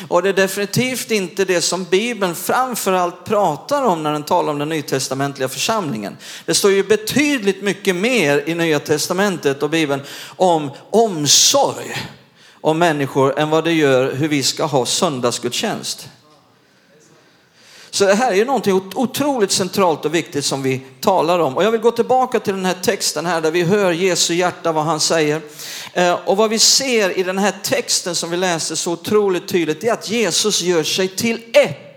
Och 0.07 0.23
det 0.23 0.29
är 0.29 0.33
definitivt 0.33 1.11
inte 1.11 1.45
det 1.45 1.61
som 1.61 1.83
Bibeln 1.83 2.35
framförallt 2.35 3.25
pratar 3.25 3.83
om 3.83 4.03
när 4.03 4.11
den 4.11 4.23
talar 4.23 4.51
om 4.51 4.59
den 4.59 4.69
nytestamentliga 4.69 5.49
församlingen. 5.49 6.17
Det 6.45 6.53
står 6.53 6.71
ju 6.71 6.83
betydligt 6.83 7.61
mycket 7.61 7.95
mer 7.95 8.43
i 8.49 8.55
Nya 8.55 8.79
Testamentet 8.79 9.63
och 9.63 9.69
Bibeln 9.69 10.01
om 10.35 10.71
omsorg 10.89 11.95
om 12.61 12.79
människor 12.79 13.39
än 13.39 13.49
vad 13.49 13.63
det 13.63 13.73
gör 13.73 14.13
hur 14.13 14.27
vi 14.27 14.43
ska 14.43 14.65
ha 14.65 14.85
söndagsgudstjänst. 14.85 16.09
Så 17.93 18.05
det 18.05 18.13
här 18.13 18.31
är 18.31 18.35
ju 18.35 18.45
någonting 18.45 18.91
otroligt 18.95 19.51
centralt 19.51 20.05
och 20.05 20.15
viktigt 20.15 20.45
som 20.45 20.63
vi 20.63 20.81
talar 21.01 21.39
om. 21.39 21.57
Och 21.57 21.63
jag 21.63 21.71
vill 21.71 21.81
gå 21.81 21.91
tillbaka 21.91 22.39
till 22.39 22.53
den 22.53 22.65
här 22.65 22.77
texten 22.81 23.25
här 23.25 23.41
där 23.41 23.51
vi 23.51 23.63
hör 23.63 23.91
Jesu 23.91 24.33
hjärta, 24.33 24.71
vad 24.71 24.83
han 24.83 24.99
säger. 24.99 25.41
Eh, 25.93 26.13
och 26.25 26.37
vad 26.37 26.49
vi 26.49 26.59
ser 26.59 27.17
i 27.17 27.23
den 27.23 27.37
här 27.37 27.53
texten 27.63 28.15
som 28.15 28.29
vi 28.29 28.37
läser 28.37 28.75
så 28.75 28.91
otroligt 28.91 29.47
tydligt, 29.47 29.83
är 29.83 29.93
att 29.93 30.09
Jesus 30.09 30.61
gör 30.61 30.83
sig 30.83 31.07
till 31.07 31.41
ett 31.53 31.91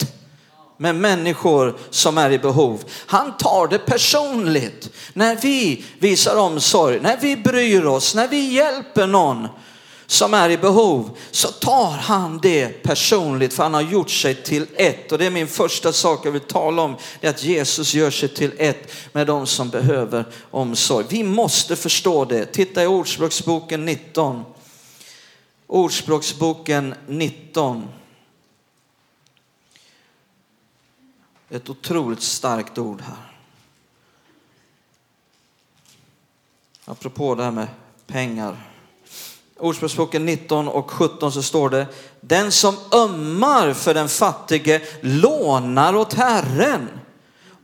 med 0.77 0.95
människor 0.95 1.77
som 1.91 2.19
är 2.19 2.31
i 2.31 2.39
behov. 2.39 2.85
Han 3.07 3.37
tar 3.37 3.69
det 3.69 3.79
personligt 3.79 4.91
när 5.13 5.37
vi 5.37 5.85
visar 5.99 6.37
omsorg, 6.37 7.01
när 7.01 7.17
vi 7.17 7.37
bryr 7.37 7.85
oss, 7.85 8.15
när 8.15 8.29
vi 8.29 8.55
hjälper 8.55 9.07
någon 9.07 9.49
som 10.07 10.35
är 10.35 10.51
i 10.51 10.59
behov 10.59 11.19
så 11.31 11.49
tar 11.49 11.91
han 11.91 12.39
det 12.43 12.83
personligt 12.83 13.53
för 13.53 13.63
han 13.63 13.75
har 13.75 13.83
gjort 13.83 14.11
sig 14.11 14.35
till 14.35 14.67
ett. 14.75 15.13
Och 15.13 15.19
det 15.19 15.27
är 15.27 15.31
min 15.31 15.49
första 15.49 15.93
sak 15.93 16.27
jag 16.27 16.33
vill 16.33 16.41
tala 16.41 16.83
om, 16.83 16.97
det 17.21 17.27
är 17.27 17.31
att 17.31 17.45
Jesus 17.45 17.95
gör 17.95 18.11
sig 18.11 18.29
till 18.29 18.53
ett 18.59 18.93
med 19.13 19.27
de 19.27 19.47
som 19.47 19.71
behöver 19.71 20.25
omsorg. 20.51 21.07
Vi 21.09 21.23
måste 21.23 21.77
förstå 21.77 22.25
det. 22.25 22.47
Titta 22.47 22.83
i 22.83 22.87
Ordspråksboken 22.87 23.85
19. 23.85 24.45
Ordspråksboken 25.67 26.95
19. 27.07 27.89
Ett 31.51 31.71
otroligt 31.71 32.23
starkt 32.23 32.79
ord 32.79 33.01
här. 33.01 33.35
Apropå 36.85 37.35
det 37.35 37.43
här 37.43 37.51
med 37.51 37.69
pengar. 38.07 38.74
Ordspråksboken 39.59 40.27
19 40.27 40.69
och 40.69 40.91
17 40.91 41.33
så 41.33 41.43
står 41.43 41.71
det, 41.71 41.87
den 42.21 42.53
som 42.53 42.77
ömmar 42.93 43.73
för 43.73 43.95
den 43.95 44.09
fattige 44.09 44.81
lånar 45.01 45.97
åt 45.97 46.13
Herren 46.13 46.89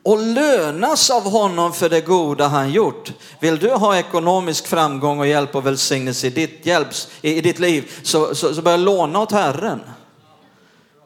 och 0.03 0.19
lönas 0.19 1.11
av 1.11 1.23
honom 1.23 1.73
för 1.73 1.89
det 1.89 2.01
goda 2.01 2.49
han 2.49 2.71
gjort. 2.71 3.13
Vill 3.41 3.59
du 3.59 3.71
ha 3.71 3.97
ekonomisk 3.97 4.67
framgång 4.67 5.21
och 5.21 5.27
hjälp 5.27 5.55
och 5.55 5.67
välsignelse 5.67 6.27
i 6.27 6.31
ditt, 6.31 6.67
hjälps, 6.67 7.09
i 7.21 7.41
ditt 7.41 7.59
liv 7.59 7.93
så, 8.03 8.35
så, 8.35 8.55
så 8.55 8.63
börja 8.63 8.77
låna 8.77 9.21
åt 9.21 9.33
Herren. 9.33 9.81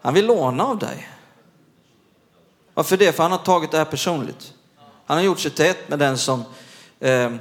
Han 0.03 0.15
vill 0.15 0.27
låna 0.27 0.65
av 0.65 0.79
dig. 0.79 1.09
Varför 2.75 2.97
det? 2.97 3.13
För 3.13 3.23
han 3.23 3.33
har 3.33 3.39
tagit 3.39 3.71
det 3.71 3.79
här 3.79 3.85
personligt. 3.85 4.53
Han 5.07 5.17
har 5.17 5.25
gjort 5.25 5.41
sig 5.41 5.51
till 5.51 5.65
ett 5.65 5.89
med 5.89 5.99
den 5.99 6.19
som, 6.19 6.45
eh, 7.01 7.35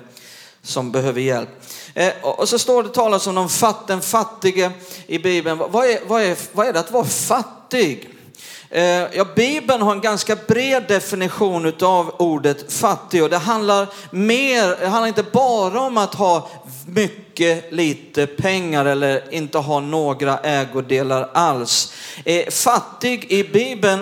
som 0.62 0.92
behöver 0.92 1.22
hjälp. 1.22 1.63
Eh, 1.94 2.14
och 2.22 2.50
så 2.50 2.60
står 2.60 2.84
det 2.84 2.90
talas 2.90 3.28
om 3.28 3.50
den 3.88 4.02
fattige 4.02 4.72
i 5.08 5.20
Bibeln. 5.20 5.58
Vad 5.58 5.86
är, 5.86 6.00
vad, 6.08 6.22
är, 6.22 6.38
vad 6.52 6.68
är 6.68 6.74
det 6.74 6.80
att 6.80 6.92
vara 6.92 7.06
fattig? 7.06 8.10
Eh, 8.70 8.84
ja, 8.86 9.26
Bibeln 9.36 9.82
har 9.82 9.92
en 9.92 10.02
ganska 10.02 10.36
bred 10.36 10.84
definition 10.88 11.74
av 11.82 12.16
ordet 12.20 12.74
fattig 12.74 13.24
och 13.24 13.30
det 13.30 13.38
handlar, 13.38 13.88
mer, 14.12 14.80
det 14.80 14.88
handlar 14.88 15.08
inte 15.08 15.24
bara 15.24 15.82
om 15.82 15.98
att 15.98 16.14
ha 16.14 16.50
mycket 16.88 17.74
lite 17.74 18.28
pengar 18.28 18.86
eller 18.86 19.34
inte 19.34 19.58
ha 19.58 19.80
några 19.80 20.38
ägodelar 20.38 21.30
alls. 21.34 21.94
Eh, 22.26 22.50
fattig 22.50 23.32
i 23.32 23.44
Bibeln 23.44 24.00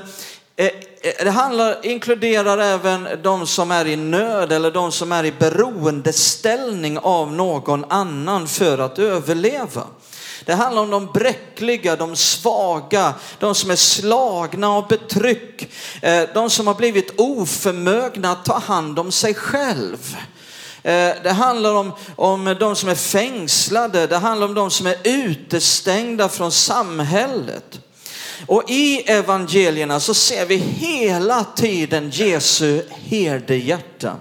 Eh, 1.03 1.23
det 1.23 1.31
handlar, 1.31 1.85
inkluderar 1.85 2.57
även 2.57 3.07
de 3.23 3.47
som 3.47 3.71
är 3.71 3.87
i 3.87 3.95
nöd 3.95 4.51
eller 4.51 4.71
de 4.71 4.91
som 4.91 5.11
är 5.11 5.23
i 5.23 5.31
beroendeställning 5.31 6.97
av 6.97 7.33
någon 7.33 7.85
annan 7.89 8.47
för 8.47 8.77
att 8.77 8.99
överleva. 8.99 9.83
Det 10.45 10.53
handlar 10.53 10.81
om 10.81 10.89
de 10.89 11.05
bräckliga, 11.05 11.95
de 11.95 12.15
svaga, 12.15 13.13
de 13.39 13.55
som 13.55 13.71
är 13.71 13.75
slagna 13.75 14.69
av 14.69 14.87
betryck, 14.87 15.73
eh, 16.01 16.23
de 16.33 16.49
som 16.49 16.67
har 16.67 16.73
blivit 16.73 17.19
oförmögna 17.19 18.31
att 18.31 18.45
ta 18.45 18.59
hand 18.59 18.99
om 18.99 19.11
sig 19.11 19.33
själv. 19.33 20.15
Eh, 20.83 21.13
det 21.23 21.31
handlar 21.37 21.73
om, 21.73 21.91
om 22.15 22.55
de 22.59 22.75
som 22.75 22.89
är 22.89 22.95
fängslade, 22.95 24.07
det 24.07 24.17
handlar 24.17 24.47
om 24.47 24.53
de 24.53 24.71
som 24.71 24.87
är 24.87 24.95
utestängda 25.03 26.29
från 26.29 26.51
samhället. 26.51 27.79
Och 28.47 28.63
i 28.69 28.97
evangelierna 28.97 29.99
så 29.99 30.13
ser 30.13 30.45
vi 30.45 30.55
hela 30.55 31.43
tiden 31.43 32.09
Jesu 32.09 32.83
herdehjärta. 32.89 34.17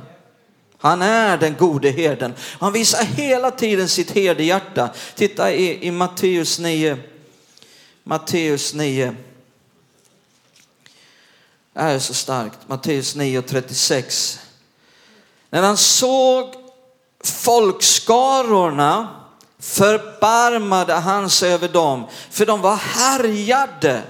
Han 0.78 1.02
är 1.02 1.38
den 1.38 1.56
gode 1.56 1.90
herden. 1.90 2.34
Han 2.58 2.72
visar 2.72 3.04
hela 3.04 3.50
tiden 3.50 3.88
sitt 3.88 4.10
herdehjärta. 4.10 4.90
Titta 5.14 5.52
i, 5.52 5.86
i 5.86 5.90
Matteus 5.90 6.58
9. 6.58 6.98
Matteus 8.02 8.74
9. 8.74 9.16
Det 11.72 11.80
här 11.80 11.94
är 11.94 11.98
så 11.98 12.14
starkt. 12.14 12.58
Matteus 12.66 13.14
9 13.14 13.42
36. 13.42 14.40
När 15.50 15.62
han 15.62 15.76
såg 15.76 16.54
folkskarorna 17.24 19.19
förbarmade 19.60 20.94
han 20.94 21.30
sig 21.30 21.52
över 21.52 21.68
dem, 21.68 22.06
för 22.30 22.46
de 22.46 22.60
var 22.60 22.76
härjade 22.76 24.02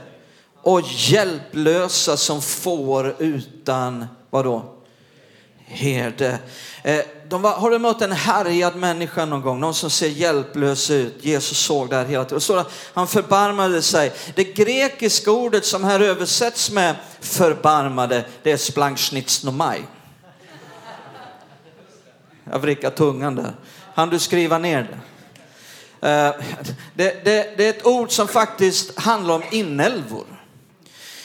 och 0.63 0.81
hjälplösa 0.83 2.17
som 2.17 2.43
får 2.43 3.15
utan, 3.19 4.07
vadå? 4.31 4.81
herde. 5.71 6.39
Eh, 6.83 7.01
de 7.29 7.43
var, 7.43 7.53
har 7.53 7.71
du 7.71 7.79
mött 7.79 8.03
en 8.03 8.13
härjad 8.13 8.77
människa 8.77 9.25
någon 9.25 9.41
gång? 9.41 9.61
Någon 9.61 9.75
som 9.75 9.91
ser 9.91 10.09
hjälplös 10.09 10.91
ut? 10.91 11.25
Jesus 11.25 11.59
såg 11.59 11.91
det 11.91 11.97
här 11.97 12.05
hela 12.05 12.25
tiden. 12.25 12.57
Och 12.59 12.67
han 12.95 13.09
förbarmade 13.09 13.83
sig. 13.83 14.13
Det 14.35 14.45
grekiska 14.45 15.31
ordet 15.31 15.65
som 15.65 15.85
här 15.85 16.01
översätts 16.01 16.71
med 16.71 16.97
förbarmade, 17.21 18.25
det 18.43 18.53
är 18.53 18.57
splankschnitsnomai. 18.57 19.83
Jag 22.53 22.59
vrickar 22.59 22.91
tungan 22.91 23.35
där. 23.35 23.55
Han 23.95 24.11
du 24.11 24.19
skriva 24.19 24.59
ner 24.59 24.83
det? 24.83 24.99
Eh, 26.03 26.09
det, 26.95 27.25
det, 27.25 27.55
det 27.57 27.65
är 27.67 27.71
ett 27.71 27.87
ord 27.87 28.11
som 28.11 28.29
faktiskt 28.29 28.99
handlar 28.99 29.35
om 29.35 29.43
inälvor. 29.51 30.27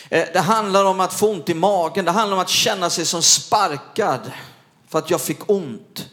Eh, 0.10 0.25
det 0.34 0.39
handlar 0.39 0.86
om 0.86 1.00
att 1.00 1.13
få 1.13 1.29
ont 1.29 1.50
i 1.50 1.53
magen, 1.53 2.05
det 2.05 2.12
handlar 2.12 2.38
om 2.38 2.41
att 2.41 2.50
känna 2.50 2.89
sig 2.89 3.05
som 3.05 3.22
sparkad 3.22 4.32
för 4.89 5.00
att 5.00 5.10
jag 5.10 5.22
fick 5.22 5.50
ont. 5.50 6.05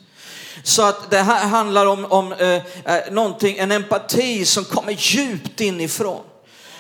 Så 0.63 0.83
att 0.83 1.11
det 1.11 1.19
här 1.19 1.47
handlar 1.47 1.87
om, 1.87 2.05
om 2.05 2.33
eh, 2.33 2.49
eh 2.49 2.63
någonting, 3.11 3.59
en 3.59 3.73
empati 3.73 4.45
som 4.45 4.65
kommer 4.65 4.93
djupt 4.93 5.61
inifrån 5.61 6.21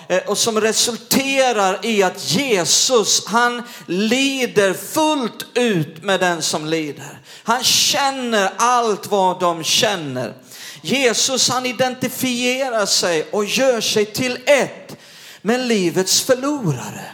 eh, 0.08 0.22
och 0.26 0.38
som 0.38 0.60
resulterar 0.60 1.86
i 1.86 2.02
att 2.02 2.30
Jesus, 2.30 3.26
han 3.26 3.62
lider 3.86 4.74
fullt 4.74 5.46
ut 5.54 6.02
med 6.02 6.20
den 6.20 6.42
som 6.42 6.66
lider. 6.66 7.20
Han 7.42 7.64
känner 7.64 8.52
allt 8.56 9.06
vad 9.06 9.40
de 9.40 9.64
känner. 9.64 10.34
Jesus 10.82 11.48
han 11.48 11.66
identifierar 11.66 12.86
sig 12.86 13.28
och 13.30 13.44
gör 13.44 13.80
sig 13.80 14.06
till 14.06 14.38
ett 14.46 14.96
med 15.42 15.60
livets 15.60 16.20
förlorare. 16.20 17.12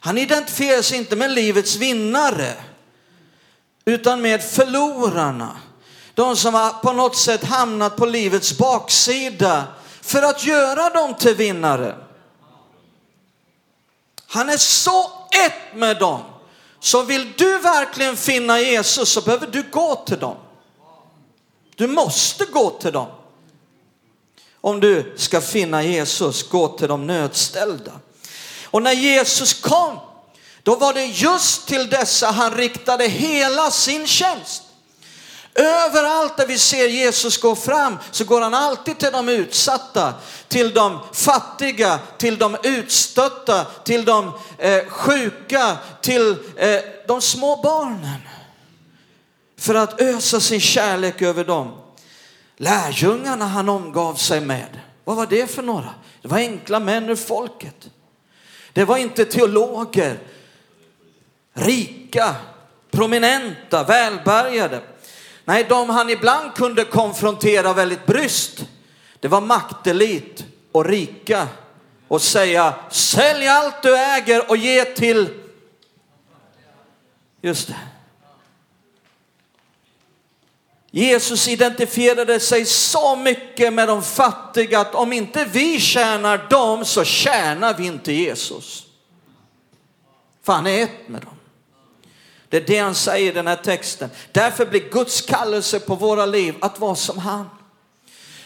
Han 0.00 0.18
identifierar 0.18 0.82
sig 0.82 0.98
inte 0.98 1.16
med 1.16 1.30
livets 1.30 1.76
vinnare 1.76 2.54
utan 3.84 4.22
med 4.22 4.42
förlorarna. 4.42 5.60
De 6.14 6.36
som 6.36 6.54
har 6.54 6.70
på 6.70 6.92
något 6.92 7.16
sätt 7.16 7.44
hamnat 7.44 7.96
på 7.96 8.06
livets 8.06 8.58
baksida 8.58 9.64
för 10.00 10.22
att 10.22 10.46
göra 10.46 10.90
dem 10.90 11.14
till 11.14 11.34
vinnare. 11.34 11.96
Han 14.26 14.48
är 14.48 14.56
så 14.56 15.10
ett 15.46 15.74
med 15.76 15.98
dem. 15.98 16.20
Så 16.80 17.02
vill 17.02 17.32
du 17.36 17.58
verkligen 17.58 18.16
finna 18.16 18.60
Jesus 18.60 19.08
så 19.08 19.20
behöver 19.20 19.46
du 19.46 19.62
gå 19.62 20.04
till 20.06 20.18
dem. 20.18 20.36
Du 21.80 21.86
måste 21.86 22.44
gå 22.44 22.70
till 22.70 22.92
dem. 22.92 23.06
Om 24.60 24.80
du 24.80 25.14
ska 25.16 25.40
finna 25.40 25.82
Jesus, 25.82 26.48
gå 26.48 26.68
till 26.68 26.88
de 26.88 27.06
nödställda. 27.06 27.92
Och 28.64 28.82
när 28.82 28.92
Jesus 28.92 29.54
kom, 29.54 29.98
då 30.62 30.76
var 30.76 30.94
det 30.94 31.04
just 31.04 31.66
till 31.66 31.90
dessa 31.90 32.26
han 32.26 32.54
riktade 32.54 33.06
hela 33.06 33.70
sin 33.70 34.06
tjänst. 34.06 34.62
Överallt 35.54 36.36
där 36.36 36.46
vi 36.46 36.58
ser 36.58 36.88
Jesus 36.88 37.40
gå 37.40 37.56
fram 37.56 37.98
så 38.10 38.24
går 38.24 38.40
han 38.40 38.54
alltid 38.54 38.98
till 38.98 39.12
de 39.12 39.28
utsatta, 39.28 40.14
till 40.48 40.74
de 40.74 40.98
fattiga, 41.12 41.98
till 42.18 42.38
de 42.38 42.56
utstötta, 42.62 43.64
till 43.64 44.04
de 44.04 44.32
eh, 44.58 44.84
sjuka, 44.88 45.76
till 46.00 46.36
eh, 46.56 46.80
de 47.06 47.20
små 47.20 47.56
barnen. 47.62 48.29
För 49.60 49.74
att 49.74 50.00
ösa 50.00 50.40
sin 50.40 50.60
kärlek 50.60 51.22
över 51.22 51.44
dem. 51.44 51.72
Lärjungarna 52.56 53.46
han 53.46 53.68
omgav 53.68 54.14
sig 54.14 54.40
med, 54.40 54.80
vad 55.04 55.16
var 55.16 55.26
det 55.26 55.50
för 55.50 55.62
några? 55.62 55.94
Det 56.22 56.28
var 56.28 56.38
enkla 56.38 56.80
män 56.80 57.08
ur 57.08 57.16
folket. 57.16 57.90
Det 58.72 58.84
var 58.84 58.96
inte 58.96 59.24
teologer, 59.24 60.18
rika, 61.52 62.34
prominenta, 62.90 63.84
välbärgade. 63.84 64.80
Nej, 65.44 65.66
de 65.68 65.90
han 65.90 66.10
ibland 66.10 66.54
kunde 66.54 66.84
konfrontera 66.84 67.72
väldigt 67.72 68.06
bryst, 68.06 68.66
det 69.20 69.28
var 69.28 69.40
maktelit 69.40 70.44
och 70.72 70.84
rika 70.84 71.48
och 72.08 72.22
säga 72.22 72.74
sälj 72.90 73.48
allt 73.48 73.82
du 73.82 73.96
äger 73.96 74.50
och 74.50 74.56
ge 74.56 74.84
till, 74.84 75.28
just 77.40 77.68
det, 77.68 77.76
Jesus 80.90 81.48
identifierade 81.48 82.40
sig 82.40 82.64
så 82.64 83.16
mycket 83.16 83.72
med 83.72 83.88
de 83.88 84.02
fattiga 84.02 84.80
att 84.80 84.94
om 84.94 85.12
inte 85.12 85.44
vi 85.44 85.80
tjänar 85.80 86.46
dem 86.50 86.84
så 86.84 87.04
tjänar 87.04 87.74
vi 87.74 87.86
inte 87.86 88.12
Jesus. 88.12 88.86
För 90.42 90.52
han 90.52 90.66
är 90.66 90.82
ett 90.82 91.08
med 91.08 91.20
dem. 91.20 91.34
Det 92.48 92.56
är 92.56 92.66
det 92.66 92.78
han 92.78 92.94
säger 92.94 93.30
i 93.30 93.34
den 93.34 93.46
här 93.46 93.56
texten. 93.56 94.10
Därför 94.32 94.66
blir 94.66 94.90
Guds 94.90 95.20
kallelse 95.20 95.80
på 95.80 95.94
våra 95.94 96.26
liv 96.26 96.54
att 96.60 96.80
vara 96.80 96.94
som 96.94 97.18
han. 97.18 97.48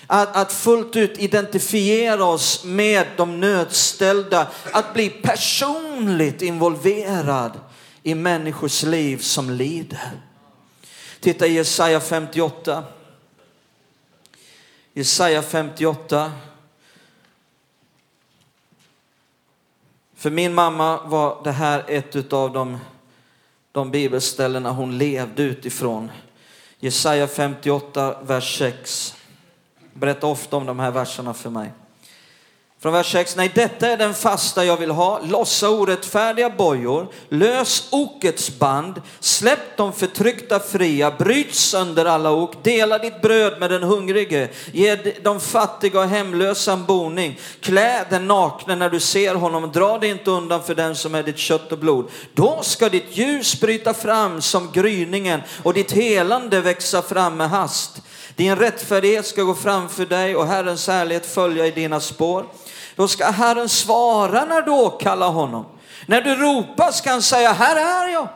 Att, 0.07 0.37
att 0.37 0.53
fullt 0.53 0.97
ut 0.97 1.19
identifiera 1.19 2.25
oss 2.25 2.65
med 2.65 3.07
de 3.17 3.41
nödställda, 3.41 4.47
att 4.73 4.95
bli 4.95 5.11
personligt 5.11 6.43
involverad 6.43 7.61
i 8.03 8.15
människors 8.15 8.83
liv 8.83 9.19
som 9.19 9.51
lider. 9.51 10.13
Titta 11.25 11.47
i 11.47 11.53
Jesaja 11.53 12.01
58. 12.01 12.85
Jesaja 14.93 15.43
58. 15.43 16.33
För 20.15 20.31
min 20.31 20.55
mamma 20.55 21.07
var 21.07 21.45
det 21.45 21.53
här 21.53 21.85
ett 21.89 22.33
av 22.33 22.53
de, 22.53 22.79
de 23.73 23.91
bibelställena 23.91 24.71
hon 24.71 24.99
levde 24.99 25.43
utifrån. 25.43 26.11
Jesaja 26.79 27.27
58, 27.27 28.17
vers 28.23 28.59
6. 28.59 29.15
Berätta 29.93 30.27
ofta 30.27 30.57
om 30.57 30.67
de 30.67 30.79
här 30.79 30.91
verserna 30.91 31.35
för 31.35 31.51
mig. 31.51 31.73
Från 32.85 32.93
vers 32.93 33.13
6. 33.13 33.37
Nej, 33.37 33.53
detta 33.55 33.89
är 33.89 33.97
den 33.97 34.15
fasta 34.15 34.65
jag 34.65 34.77
vill 34.77 34.91
ha. 34.91 35.21
Lossa 35.23 35.71
orättfärdiga 35.71 36.51
bojor. 36.51 37.09
Lös 37.29 37.89
okets 37.91 38.59
band. 38.59 39.03
Släpp 39.21 39.77
de 39.77 39.93
förtryckta 39.93 40.61
fria. 40.61 41.11
Bryt 41.11 41.55
sönder 41.55 42.05
alla 42.05 42.33
ok. 42.33 42.65
Dela 42.65 42.99
ditt 42.99 43.23
bröd 43.23 43.61
med 43.61 43.71
den 43.71 43.83
hungrige. 43.83 44.49
Ge 44.73 44.97
de 45.23 45.41
fattiga 45.41 46.01
och 46.01 46.09
hemlösa 46.09 46.73
en 46.73 46.85
boning. 46.85 47.39
Klä 47.61 48.05
den 48.11 48.27
nakne 48.27 48.77
när 48.77 48.91
du 48.91 49.01
ser 49.01 49.35
honom. 49.35 49.73
Dra 49.73 49.99
dig 49.99 50.11
inte 50.11 50.31
undan 50.31 50.63
för 50.63 50.75
den 50.75 50.97
som 50.97 51.15
är 51.15 51.23
ditt 51.23 51.39
kött 51.39 51.73
och 51.73 51.79
blod. 51.79 52.11
Då 52.35 52.59
ska 52.63 52.89
ditt 52.89 53.17
ljus 53.17 53.61
bryta 53.61 53.95
fram 53.95 54.43
som 54.43 54.71
gryningen 54.73 55.43
och 55.63 55.75
ditt 55.75 55.93
helande 55.93 56.61
växa 56.61 57.03
fram 57.03 57.37
med 57.37 57.51
hast. 57.51 58.03
Din 58.37 58.57
rättfärdighet 58.57 59.27
ska 59.27 59.43
gå 59.43 59.55
framför 59.55 60.07
dig 60.07 60.37
och 60.37 60.47
Herrens 60.47 60.89
härlighet 60.89 61.27
följa 61.27 61.67
i 61.67 61.71
dina 61.71 62.01
spår. 62.01 62.47
Då 62.97 63.09
ska 63.09 63.31
Herren 63.31 63.69
svara 63.69 64.45
när 64.45 64.63
du 64.63 64.71
åkallar 64.71 65.29
honom. 65.29 65.67
När 66.07 66.21
du 66.21 66.35
ropar 66.35 66.91
ska 66.91 67.11
han 67.11 67.23
säga, 67.23 67.53
här 67.53 67.77
är 67.77 68.13
jag. 68.13 68.29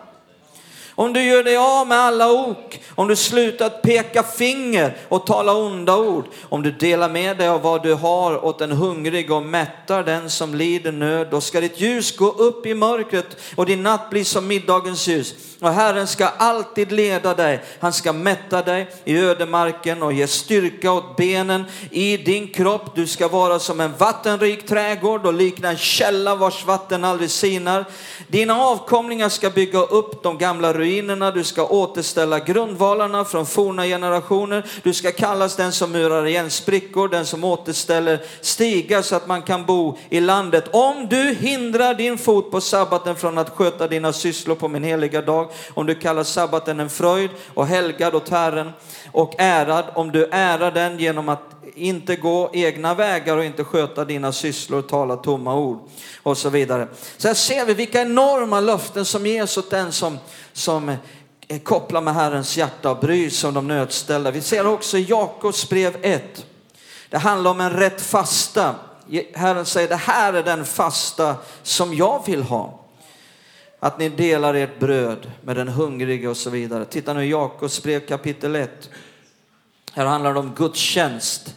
Om 0.99 1.13
du 1.13 1.25
gör 1.25 1.45
dig 1.45 1.57
av 1.57 1.87
med 1.87 1.99
alla 1.99 2.33
ok, 2.33 2.81
om 2.95 3.09
du 3.09 3.17
slutar 3.17 3.69
peka 3.69 4.23
finger 4.23 4.97
och 5.09 5.27
tala 5.27 5.53
onda 5.53 5.97
ord, 5.97 6.25
om 6.43 6.63
du 6.63 6.71
delar 6.71 7.09
med 7.09 7.37
dig 7.37 7.49
av 7.49 7.63
vad 7.63 7.83
du 7.83 7.95
har 7.95 8.45
åt 8.45 8.59
den 8.59 8.73
hungrig 8.73 9.33
och 9.33 9.43
mättar 9.43 10.03
den 10.03 10.31
som 10.31 10.55
lider 10.55 10.93
nöd, 10.93 11.29
då 11.31 11.41
ska 11.41 11.61
ditt 11.61 11.81
ljus 11.81 12.17
gå 12.17 12.29
upp 12.31 12.67
i 12.67 12.75
mörkret 12.75 13.37
och 13.55 13.67
din 13.67 13.83
natt 13.83 14.11
bli 14.11 14.25
som 14.25 14.47
middagens 14.47 15.09
ljus. 15.09 15.35
Och 15.61 15.73
Herren 15.73 16.07
ska 16.07 16.27
alltid 16.27 16.93
leda 16.93 17.35
dig. 17.35 17.63
Han 17.81 17.93
ska 17.93 18.13
mätta 18.13 18.63
dig 18.63 18.91
i 19.05 19.19
ödemarken 19.19 20.03
och 20.03 20.13
ge 20.13 20.27
styrka 20.27 20.93
åt 20.93 21.17
benen 21.17 21.65
i 21.91 22.17
din 22.17 22.49
kropp. 22.49 22.95
Du 22.95 23.07
ska 23.07 23.29
vara 23.29 23.59
som 23.59 23.81
en 23.81 23.97
vattenrik 23.99 24.67
trädgård 24.67 25.27
och 25.27 25.35
likna 25.35 25.69
en 25.69 25.77
källa 25.77 26.35
vars 26.35 26.65
vatten 26.65 27.05
aldrig 27.05 27.31
sinar. 27.31 27.85
Dina 28.29 28.61
avkomlingar 28.61 29.29
ska 29.29 29.51
bygga 29.51 29.79
upp 29.79 30.23
de 30.23 30.39
gamla 30.39 30.73
ruinerna 30.73 30.88
ruinerna, 30.89 31.31
Du 31.31 31.45
ska 31.45 31.67
återställa 31.67 32.39
grundvalarna 32.39 33.25
från 33.25 33.47
forna 33.47 33.85
generationer. 33.85 34.65
Du 34.83 34.95
ska 34.95 35.13
kallas 35.13 35.57
den 35.57 35.73
som 35.73 35.93
murar 35.93 36.27
igen 36.27 36.51
sprickor, 36.51 37.09
den 37.09 37.27
som 37.27 37.45
återställer 37.45 38.21
stigar 38.41 39.03
så 39.03 39.17
att 39.17 39.27
man 39.27 39.43
kan 39.43 39.67
bo 39.67 39.99
i 40.11 40.21
landet. 40.21 40.65
Om 40.73 41.07
du 41.11 41.35
hindrar 41.41 41.95
din 41.95 42.19
fot 42.19 42.51
på 42.51 42.61
sabbaten 42.61 43.17
från 43.17 43.39
att 43.39 43.51
sköta 43.51 43.89
dina 43.89 44.13
sysslor 44.13 44.55
på 44.55 44.69
min 44.69 44.85
heliga 44.85 45.23
dag 45.23 45.51
om 45.75 45.87
du 45.87 45.95
kallar 45.95 46.25
sabbaten 46.25 46.81
en 46.81 46.91
fröjd 46.91 47.31
och 47.55 47.67
helgad 47.67 48.15
åt 48.15 48.29
Herren 48.29 48.71
och 49.13 49.35
ärad, 49.39 49.85
om 49.95 50.13
du 50.13 50.29
ärar 50.31 50.71
den 50.71 50.99
genom 50.99 51.29
att 51.29 51.58
inte 51.79 52.17
gå 52.17 52.51
egna 52.53 52.95
vägar 52.95 53.37
och 53.37 53.45
inte 53.45 53.65
sköta 53.65 54.05
dina 54.05 54.33
sysslor, 54.33 54.83
tala 54.83 55.17
tomma 55.17 55.55
ord 55.55 55.79
och 56.23 56.39
så 56.39 56.51
vidare. 56.51 56.89
Så 57.17 57.29
här 57.29 57.35
ser 57.35 57.67
vi 57.67 57.75
vilka 57.75 58.03
enorma 58.03 58.61
löften 58.61 59.05
som 59.05 59.27
ges 59.27 59.59
åt 59.59 59.71
den 59.71 59.93
som, 59.93 60.19
som 60.53 60.97
kopplar 61.63 62.01
med 62.01 62.15
Herrens 62.15 62.57
hjärta 62.57 62.91
och 62.91 62.99
bryr 62.99 63.31
sig 63.31 63.49
om 63.49 63.55
de 63.55 63.69
nödställda. 63.69 64.31
Vi 64.31 64.41
ser 64.41 64.67
också 64.67 64.99
i 64.99 65.03
Jakobs 65.03 65.69
brev 65.69 65.97
1. 66.03 66.47
Det 67.09 67.19
handlar 67.19 67.51
om 67.51 67.61
en 67.61 67.71
rätt 67.71 68.01
fasta. 68.01 68.75
Herren 69.35 69.67
säger 69.67 69.89
det 69.89 69.97
här 69.97 70.33
är 70.33 70.43
den 70.43 70.65
fasta 70.65 71.37
som 71.63 71.95
jag 71.95 72.23
vill 72.27 72.43
ha. 72.43 72.81
Att 73.81 73.99
ni 73.99 74.09
delar 74.09 74.55
ert 74.55 74.79
bröd 74.79 75.33
med 75.43 75.57
den 75.57 75.69
hungrige 75.69 76.29
och 76.29 76.37
så 76.37 76.51
vidare. 76.51 76.85
Titta 76.85 77.15
nu 77.15 77.25
i 77.25 77.31
Jakobs 77.31 77.83
brev 77.83 78.07
kapitel 78.07 78.57
1. 78.57 78.91
Här 79.93 80.07
handlar 80.07 80.35
det 80.35 80.41
om 80.41 80.55
gudstjänst. 80.57 81.55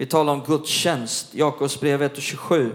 Vi 0.00 0.06
talar 0.06 0.32
om 0.32 0.42
gudstjänst, 0.46 1.26
Jakobs 1.32 1.80
brev 1.80 2.02
1 2.02 2.16
och 2.16 2.22
27. 2.22 2.72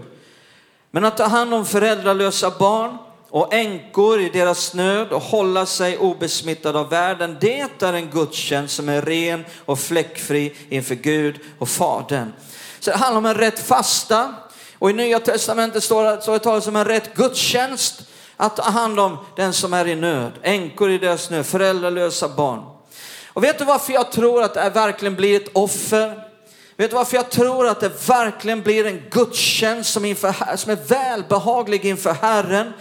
Men 0.90 1.04
att 1.04 1.16
ta 1.16 1.24
hand 1.24 1.54
om 1.54 1.66
föräldralösa 1.66 2.52
barn 2.58 2.96
och 3.28 3.54
änkor 3.54 4.20
i 4.20 4.28
deras 4.28 4.74
nöd 4.74 5.12
och 5.12 5.22
hålla 5.22 5.66
sig 5.66 5.98
obesmittad 5.98 6.76
av 6.76 6.90
världen, 6.90 7.36
det 7.40 7.60
är 7.60 7.92
en 7.92 8.10
gudstjänst 8.10 8.74
som 8.74 8.88
är 8.88 9.02
ren 9.02 9.44
och 9.64 9.78
fläckfri 9.78 10.56
inför 10.68 10.94
Gud 10.94 11.40
och 11.58 11.68
Fadern. 11.68 12.32
Så 12.80 12.90
det 12.90 12.96
handlar 12.96 13.18
om 13.18 13.26
en 13.26 13.34
rätt 13.34 13.58
fasta 13.58 14.34
och 14.78 14.90
i 14.90 14.92
Nya 14.92 15.20
Testamentet 15.20 15.84
står 15.84 16.04
det, 16.04 16.22
så 16.22 16.32
det 16.32 16.38
talas 16.38 16.66
om 16.66 16.76
en 16.76 16.84
rätt 16.84 17.14
gudstjänst 17.14 18.02
att 18.36 18.56
ta 18.56 18.62
hand 18.62 19.00
om 19.00 19.18
den 19.36 19.52
som 19.52 19.72
är 19.72 19.86
i 19.88 19.94
nöd, 19.94 20.32
änkor 20.42 20.90
i 20.90 20.98
deras 20.98 21.30
nöd, 21.30 21.46
föräldralösa 21.46 22.28
barn. 22.28 22.62
Och 23.26 23.44
vet 23.44 23.58
du 23.58 23.64
varför 23.64 23.92
jag 23.92 24.12
tror 24.12 24.42
att 24.42 24.54
det 24.54 24.70
verkligen 24.70 25.14
blir 25.14 25.36
ett 25.36 25.50
offer? 25.52 26.25
Vet 26.76 26.90
du 26.90 26.96
varför 26.96 27.16
jag 27.16 27.30
tror 27.30 27.66
att 27.66 27.80
det 27.80 28.08
verkligen 28.08 28.62
blir 28.62 28.86
en 28.86 29.02
gudstjänst 29.10 29.92
som, 29.92 30.04
inför, 30.04 30.56
som 30.56 30.72
är 30.72 30.76
välbehaglig 30.76 31.84
inför 31.84 32.12
Herren? 32.12 32.72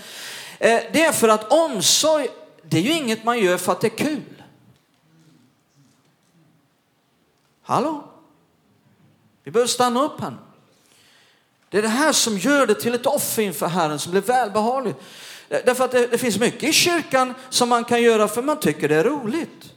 Eh, 0.60 0.82
det 0.94 1.06
är 1.06 1.12
för 1.12 1.30
att 1.30 1.52
omsorg, 1.52 2.28
det 2.64 2.78
är 2.78 2.82
ju 2.82 2.92
inget 2.92 3.24
man 3.24 3.40
gör 3.40 3.58
för 3.58 3.72
att 3.72 3.82
det 3.82 3.88
är 3.88 3.98
kul. 3.98 4.22
Hallå? 7.62 8.04
Vi 9.44 9.52
behöver 9.52 9.68
stanna 9.68 10.04
upp 10.04 10.22
här. 10.22 10.38
Det 11.70 11.78
är 11.78 11.82
det 11.82 11.88
här 11.88 12.12
som 12.12 12.38
gör 12.38 12.68
det 12.68 12.76
till 12.76 12.94
ett 12.94 13.06
offer 13.06 13.42
inför 13.42 13.68
Herren 13.68 14.00
som 14.00 14.12
blir 14.12 14.22
välbehagligt. 14.22 15.00
Eh, 15.50 15.60
därför 15.66 15.86
att 15.86 15.92
det, 15.92 16.08
det, 16.08 16.18
finns 16.18 16.40
mycket 16.40 16.64
i 16.64 16.74
kyrkan 16.74 17.34
som 17.50 17.70
man 17.70 17.86
kan 17.86 18.02
göra 18.02 18.28
för 18.28 18.42
man 18.42 18.60
tycker 18.60 18.90
det 18.90 18.96
är 18.96 19.04
roligt. 19.04 19.75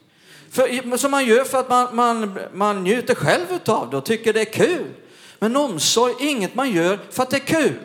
För, 0.51 0.97
som 0.97 1.11
man 1.11 1.27
gör 1.27 1.45
för 1.45 1.59
att 1.59 1.69
man, 1.69 1.97
man, 1.97 2.39
man 2.53 2.85
njuter 2.85 3.15
själv 3.15 3.47
av 3.67 3.91
det 3.91 3.97
och 3.97 4.05
tycker 4.05 4.33
det 4.33 4.41
är 4.41 4.53
kul. 4.53 4.95
Men 5.39 5.57
omsorg 5.57 6.13
är 6.13 6.31
inget 6.31 6.55
man 6.55 6.71
gör 6.71 6.99
för 7.11 7.23
att 7.23 7.31
det 7.31 7.37
är 7.37 7.63
kul. 7.63 7.79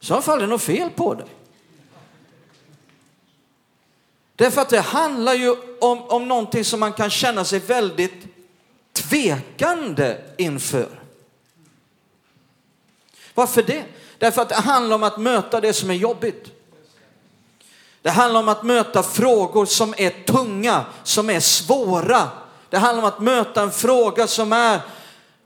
Så 0.00 0.22
fall 0.22 0.38
är 0.38 0.42
det 0.42 0.46
något 0.46 0.62
fel 0.62 0.90
på 0.90 1.14
det. 1.14 1.24
Därför 4.36 4.60
att 4.60 4.68
det 4.68 4.80
handlar 4.80 5.34
ju 5.34 5.56
om, 5.80 6.02
om 6.02 6.28
någonting 6.28 6.64
som 6.64 6.80
man 6.80 6.92
kan 6.92 7.10
känna 7.10 7.44
sig 7.44 7.58
väldigt 7.58 8.26
tvekande 8.92 10.16
inför. 10.36 11.02
Varför 13.34 13.62
det? 13.62 13.84
Därför 14.18 14.42
att 14.42 14.48
det 14.48 14.54
handlar 14.54 14.96
om 14.96 15.02
att 15.02 15.20
möta 15.20 15.60
det 15.60 15.72
som 15.72 15.90
är 15.90 15.94
jobbigt. 15.94 16.52
Det 18.02 18.10
handlar 18.10 18.40
om 18.40 18.48
att 18.48 18.62
möta 18.62 19.02
frågor 19.02 19.66
som 19.66 19.94
är 19.96 20.10
tunga, 20.24 20.84
som 21.02 21.30
är 21.30 21.40
svåra. 21.40 22.28
Det 22.70 22.78
handlar 22.78 23.02
om 23.02 23.08
att 23.08 23.20
möta 23.20 23.62
en 23.62 23.70
fråga 23.70 24.26
som 24.26 24.52
är, 24.52 24.80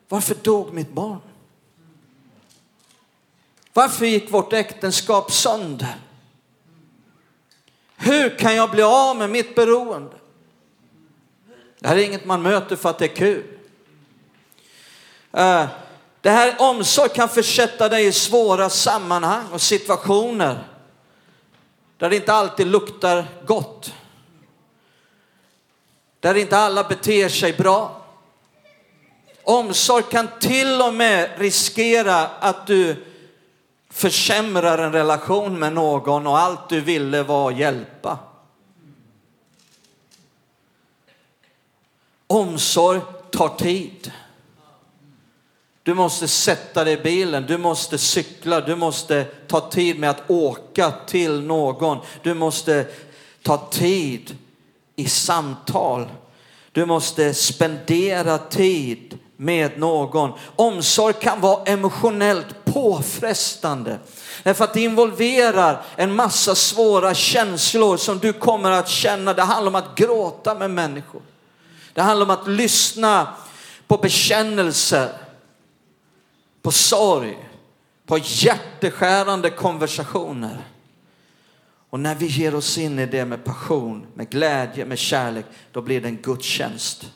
varför 0.08 0.34
dog 0.34 0.72
mitt 0.72 0.92
barn? 0.92 1.20
Varför 3.72 4.06
gick 4.06 4.32
vårt 4.32 4.52
äktenskap 4.52 5.32
sönder? 5.32 5.96
Hur 7.96 8.38
kan 8.38 8.56
jag 8.56 8.70
bli 8.70 8.82
av 8.82 9.16
med 9.16 9.30
mitt 9.30 9.54
beroende? 9.54 10.16
Det 11.78 11.88
här 11.88 11.96
är 11.96 12.04
inget 12.04 12.24
man 12.24 12.42
möter 12.42 12.76
för 12.76 12.90
att 12.90 12.98
det 12.98 13.04
är 13.04 13.16
kul. 13.16 13.44
Eh, 15.32 15.66
det 16.20 16.30
här 16.30 16.56
omsorg 16.58 17.08
kan 17.08 17.28
försätta 17.28 17.88
dig 17.88 18.06
i 18.06 18.12
svåra 18.12 18.70
sammanhang 18.70 19.46
och 19.52 19.60
situationer 19.60 20.71
där 22.02 22.10
det 22.10 22.16
inte 22.16 22.32
alltid 22.32 22.66
luktar 22.66 23.24
gott. 23.46 23.94
Där 26.20 26.34
inte 26.34 26.58
alla 26.58 26.84
beter 26.84 27.28
sig 27.28 27.52
bra. 27.52 28.02
Omsorg 29.42 30.04
kan 30.10 30.28
till 30.40 30.80
och 30.80 30.94
med 30.94 31.30
riskera 31.38 32.28
att 32.28 32.66
du 32.66 33.04
försämrar 33.90 34.78
en 34.78 34.92
relation 34.92 35.58
med 35.58 35.72
någon 35.72 36.26
och 36.26 36.38
allt 36.38 36.68
du 36.68 36.80
ville 36.80 37.22
var 37.22 37.50
att 37.50 37.58
hjälpa. 37.58 38.18
Omsorg 42.26 43.00
tar 43.30 43.48
tid. 43.48 44.12
Du 45.84 45.94
måste 45.94 46.28
sätta 46.28 46.84
dig 46.84 46.92
i 46.92 47.02
bilen, 47.02 47.46
du 47.46 47.58
måste 47.58 47.98
cykla, 47.98 48.60
du 48.60 48.76
måste 48.76 49.24
ta 49.24 49.60
tid 49.70 49.98
med 49.98 50.10
att 50.10 50.30
åka 50.30 50.92
till 51.06 51.40
någon. 51.40 51.98
Du 52.22 52.34
måste 52.34 52.86
ta 53.42 53.56
tid 53.70 54.36
i 54.96 55.08
samtal. 55.08 56.08
Du 56.72 56.86
måste 56.86 57.34
spendera 57.34 58.38
tid 58.38 59.18
med 59.36 59.78
någon. 59.78 60.32
Omsorg 60.56 61.14
kan 61.14 61.40
vara 61.40 61.64
emotionellt 61.64 62.64
påfrestande. 62.64 63.98
Därför 64.42 64.64
att 64.64 64.74
det 64.74 64.80
involverar 64.80 65.82
en 65.96 66.14
massa 66.14 66.54
svåra 66.54 67.14
känslor 67.14 67.96
som 67.96 68.18
du 68.18 68.32
kommer 68.32 68.70
att 68.70 68.88
känna. 68.88 69.34
Det 69.34 69.42
handlar 69.42 69.70
om 69.70 69.74
att 69.74 69.94
gråta 69.94 70.54
med 70.54 70.70
människor. 70.70 71.22
Det 71.92 72.02
handlar 72.02 72.26
om 72.26 72.30
att 72.30 72.48
lyssna 72.48 73.28
på 73.86 73.96
bekännelser 73.96 75.08
på 76.62 76.70
sorg, 76.70 77.48
på 78.06 78.18
hjärteskärande 78.18 79.50
konversationer. 79.50 80.64
Och 81.90 82.00
när 82.00 82.14
vi 82.14 82.26
ger 82.26 82.54
oss 82.54 82.78
in 82.78 82.98
i 82.98 83.06
det 83.06 83.24
med 83.24 83.44
passion, 83.44 84.06
med 84.14 84.30
glädje, 84.30 84.84
med 84.84 84.98
kärlek, 84.98 85.46
då 85.72 85.82
blir 85.82 86.00
det 86.00 86.08
en 86.08 86.16
gudstjänst 86.22 87.12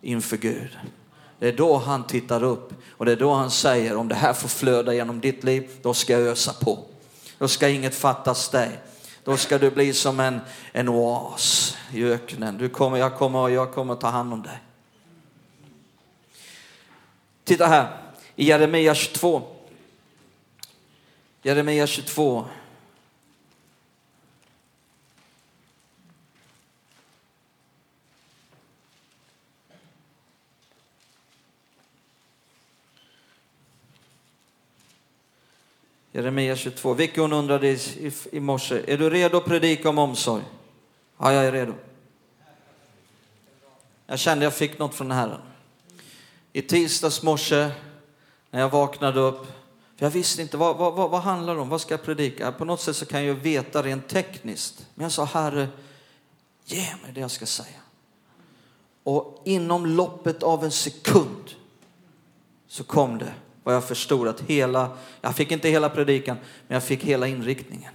inför 0.00 0.36
Gud. 0.36 0.78
Det 1.38 1.48
är 1.48 1.56
då 1.56 1.76
han 1.76 2.06
tittar 2.06 2.42
upp 2.42 2.72
och 2.90 3.04
det 3.04 3.12
är 3.12 3.16
då 3.16 3.32
han 3.32 3.50
säger 3.50 3.96
om 3.96 4.08
det 4.08 4.14
här 4.14 4.32
får 4.32 4.48
flöda 4.48 4.94
genom 4.94 5.20
ditt 5.20 5.44
liv, 5.44 5.70
då 5.82 5.94
ska 5.94 6.12
jag 6.12 6.22
ösa 6.22 6.52
på. 6.52 6.84
Då 7.38 7.48
ska 7.48 7.68
inget 7.68 7.94
fattas 7.94 8.48
dig. 8.48 8.80
Då 9.24 9.36
ska 9.36 9.58
du 9.58 9.70
bli 9.70 9.92
som 9.92 10.20
en, 10.20 10.40
en 10.72 10.88
oas 10.88 11.76
i 11.92 12.04
öknen. 12.04 12.58
Du 12.58 12.68
kommer, 12.68 12.96
jag, 12.96 13.16
kommer, 13.16 13.48
jag 13.48 13.72
kommer 13.72 13.94
ta 13.94 14.08
hand 14.08 14.32
om 14.32 14.42
dig. 14.42 14.62
Titta 17.44 17.66
här 17.66 18.07
i 18.38 18.44
Jeremia 18.44 18.94
22. 18.94 19.42
Jeremia 21.42 21.86
22. 21.86 22.44
Jeremia 36.12 36.56
22. 36.56 36.94
Vicky 36.94 37.20
hon 37.20 37.32
undrade 37.32 37.68
i, 37.68 37.72
i, 37.72 38.12
i 38.32 38.40
morse, 38.40 38.82
är 38.86 38.98
du 38.98 39.10
redo 39.10 39.36
att 39.36 39.44
predika 39.44 39.88
om 39.88 39.98
omsorg? 39.98 40.42
Ja, 41.18 41.32
jag 41.32 41.44
är 41.44 41.52
redo. 41.52 41.74
Jag 44.06 44.18
kände 44.18 44.44
jag 44.44 44.54
fick 44.54 44.78
något 44.78 44.94
från 44.94 45.10
Herren. 45.10 45.40
I 46.52 46.62
tisdags 46.62 47.22
morse 47.22 47.70
när 48.58 48.62
jag 48.62 48.70
vaknade 48.70 49.20
upp, 49.20 49.46
för 49.96 50.06
jag 50.06 50.10
visste 50.10 50.42
inte 50.42 50.56
vad, 50.56 50.76
vad, 50.76 50.94
vad, 50.94 51.10
vad 51.10 51.22
handlar 51.22 51.54
det 51.54 51.60
om, 51.60 51.68
vad 51.68 51.80
ska 51.80 51.94
jag 51.94 52.02
predika? 52.02 52.52
På 52.52 52.64
något 52.64 52.80
sätt 52.80 52.96
så 52.96 53.06
kan 53.06 53.24
jag 53.24 53.34
veta 53.34 53.82
rent 53.82 54.08
tekniskt. 54.08 54.86
Men 54.94 55.02
jag 55.02 55.12
sa, 55.12 55.24
Herre, 55.24 55.68
ge 56.64 56.94
mig 57.02 57.12
det 57.14 57.20
jag 57.20 57.30
ska 57.30 57.46
säga. 57.46 57.80
Och 59.02 59.42
inom 59.44 59.86
loppet 59.86 60.42
av 60.42 60.64
en 60.64 60.70
sekund 60.70 61.50
så 62.68 62.84
kom 62.84 63.18
det 63.18 63.32
vad 63.62 63.74
jag 63.74 63.84
förstod 63.84 64.28
att 64.28 64.40
hela, 64.40 64.96
jag 65.20 65.36
fick 65.36 65.52
inte 65.52 65.68
hela 65.68 65.90
predikan, 65.90 66.36
men 66.66 66.74
jag 66.74 66.84
fick 66.84 67.04
hela 67.04 67.26
inriktningen. 67.26 67.92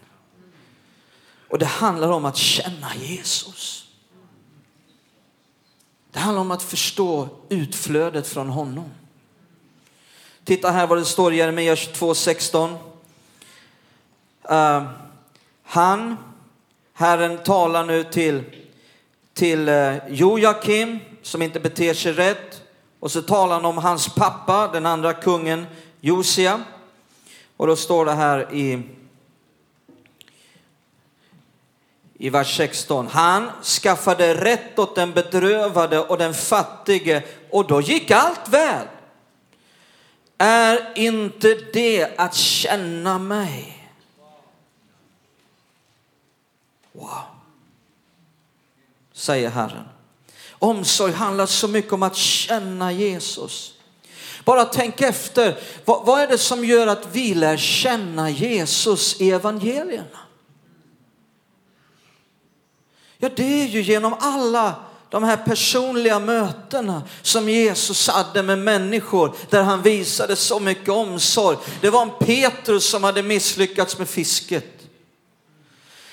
Och 1.50 1.60
det 1.60 1.66
handlar 1.66 2.12
om 2.12 2.26
att 2.26 2.38
känna 2.38 2.96
Jesus. 2.96 3.88
Det 6.12 6.20
handlar 6.20 6.42
om 6.42 6.52
att 6.52 6.64
förstå 6.64 7.30
utflödet 7.50 8.28
från 8.28 8.50
honom. 8.50 8.90
Titta 10.46 10.72
här 10.72 10.88
vad 10.88 10.98
det 10.98 11.06
står 11.06 11.34
i 11.34 11.38
Jeremia 11.38 11.76
22.16. 11.76 12.70
Uh, 12.70 12.78
ehm, 14.50 14.84
han, 15.64 16.18
Herren 16.94 17.38
talar 17.38 17.84
nu 17.84 18.04
till, 18.04 18.44
till 19.34 19.70
uh, 19.70 19.96
Joakim 20.10 21.00
som 21.22 21.42
inte 21.42 21.60
beter 21.60 21.94
sig 21.94 22.14
rätt. 22.14 22.62
Och 23.00 23.12
så 23.12 23.22
talar 23.22 23.56
han 23.56 23.66
om 23.66 23.78
hans 23.78 24.16
pappa, 24.16 24.68
den 24.68 24.86
andra 24.86 25.14
kungen, 25.14 25.66
Josia. 26.02 26.62
Och 27.58 27.68
då 27.68 27.76
står 27.76 28.06
det 28.06 28.14
här 28.14 28.54
i, 28.54 28.82
i 32.14 32.30
vers 32.30 32.58
16. 32.58 33.08
Han 33.08 33.50
skaffade 33.64 34.36
rätt 34.36 34.80
åt 34.80 34.96
den 34.96 35.14
bedrövade 35.14 36.00
och 36.00 36.18
den 36.18 36.34
fattige 36.34 37.24
och 37.50 37.68
då 37.68 37.82
gick 37.82 38.12
allt 38.12 38.50
väl. 38.50 38.88
Är 40.46 40.92
inte 40.96 41.56
det 41.74 42.20
att 42.20 42.36
känna 42.36 43.20
mig? 43.20 43.90
Wow, 46.92 47.22
säger 49.14 49.50
Herren. 49.50 49.88
Omsorg 50.52 51.14
handlar 51.14 51.46
så 51.46 51.68
mycket 51.68 51.94
om 51.94 52.04
att 52.04 52.16
känna 52.16 52.92
Jesus. 52.92 53.74
Bara 54.46 54.66
tänk 54.66 55.02
efter, 55.02 55.60
vad, 55.86 56.06
vad, 56.06 56.20
är 56.20 56.28
det 56.28 56.38
som 56.38 56.66
gör 56.66 56.88
att 56.88 57.08
vi 57.12 57.34
lär 57.34 57.58
känna 57.58 58.30
Jesus 58.30 59.22
i 59.22 59.32
evangelierna? 59.32 60.20
Ja, 63.18 63.30
det 63.36 63.64
är 63.64 63.68
ju 63.68 63.82
genom 63.82 64.16
alla 64.20 64.76
de 65.14 65.24
här 65.24 65.38
personliga 65.38 66.20
mötena 66.20 67.02
som 67.22 67.50
Jesus 67.50 68.08
hade 68.08 68.44
med 68.44 68.60
människor 68.60 69.36
där 69.50 69.64
han 69.64 69.82
visade 69.82 70.36
så 70.36 70.60
mycket 70.60 70.90
omsorg. 70.90 71.58
Det 71.82 71.90
var 71.90 72.02
en 72.02 72.12
Petrus 72.20 72.90
som 72.90 73.04
hade 73.04 73.24
misslyckats 73.24 73.98
med 73.98 74.10
fisket. 74.10 74.82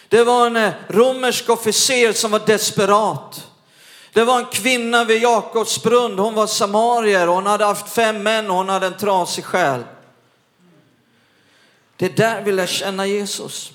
Det 0.09 0.25
var 0.25 0.47
en 0.47 0.57
eh, 0.57 0.73
romersk 0.89 1.49
officer 1.49 2.13
som 2.13 2.31
var 2.31 2.41
desperat. 2.47 3.47
Det 4.13 4.25
var 4.25 4.39
en 4.39 4.47
kvinna 4.47 5.05
vid 5.05 5.23
Jakobs 5.23 5.83
brunn, 5.83 6.19
hon 6.19 6.35
var 6.35 6.47
samarier 6.47 7.29
och 7.29 7.35
hon 7.35 7.47
hade 7.47 7.65
haft 7.65 7.89
fem 7.89 8.23
män 8.23 8.51
och 8.51 8.57
hon 8.57 8.69
hade 8.69 8.87
en 8.87 8.97
trasig 8.97 9.45
själ. 9.45 9.83
Det 11.97 12.07
är 12.07 12.17
där 12.17 12.43
vi 12.43 12.53
lär 12.53 12.67
känna 12.67 13.07
Jesus. 13.07 13.73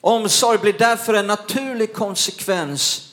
Omsorg 0.00 0.58
blir 0.58 0.72
därför 0.72 1.14
en 1.14 1.26
naturlig 1.26 1.94
konsekvens 1.94 3.07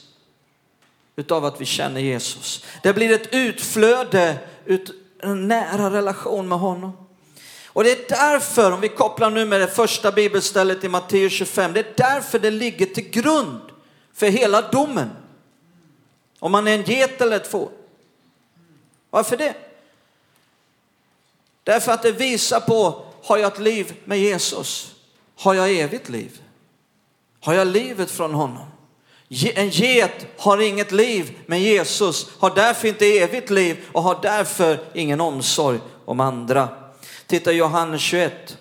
utav 1.15 1.45
att 1.45 1.62
vi 1.62 1.65
känner 1.65 2.01
Jesus. 2.01 2.65
Det 2.84 2.93
blir 2.93 3.12
ett 3.12 3.34
utflöde, 3.34 4.38
ut, 4.65 4.91
en 5.19 5.47
nära 5.47 5.91
relation 5.91 6.47
med 6.47 6.60
honom. 6.60 7.06
Och 7.67 7.84
det 7.84 7.91
är 7.91 8.10
därför, 8.10 8.71
om 8.71 8.82
vi 8.82 8.89
kopplar 8.89 9.30
nu 9.30 9.45
med 9.45 9.62
det 9.62 9.67
första 9.67 10.12
bibelstället 10.12 10.84
i 10.84 10.89
Matteus 10.89 11.34
25, 11.34 11.73
det 11.73 11.80
är 11.80 11.93
därför 11.95 12.39
det 12.39 12.51
ligger 12.51 12.86
till 12.86 13.10
grund 13.10 13.62
för 14.13 14.28
hela 14.28 14.62
domen. 14.62 15.10
Om 16.39 16.51
man 16.51 16.67
är 16.67 16.75
en 16.75 16.84
get 16.84 17.21
eller 17.21 17.36
ett 17.36 17.47
får. 17.47 17.69
Varför 19.10 19.38
det? 19.38 19.56
Därför 21.63 21.91
att 21.91 22.04
det 22.04 22.12
visar 22.12 22.60
på, 22.60 23.06
har 23.23 23.38
jag 23.38 23.54
ett 23.54 23.60
liv 23.60 23.93
med 24.06 24.19
Jesus? 24.19 24.95
Har 25.36 25.54
jag 25.54 25.71
evigt 25.71 26.10
liv? 26.10 26.41
Har 27.39 27.54
jag 27.54 27.67
livet 27.67 28.12
från 28.12 28.34
honom? 28.34 28.67
En 29.43 29.69
get 29.69 30.26
har 30.38 30.62
inget 30.62 30.91
liv 30.91 31.39
med 31.45 31.62
Jesus, 31.62 32.28
har 32.39 32.56
därför 32.56 32.88
inte 32.88 33.06
evigt 33.06 33.50
liv 33.50 33.86
och 33.91 34.04
har 34.04 34.19
därför 34.21 34.80
ingen 34.93 35.21
omsorg 35.21 35.80
om 36.06 36.19
andra. 36.19 36.69
Titta 37.28 37.52
Johannes 37.52 38.02
21. 38.02 38.58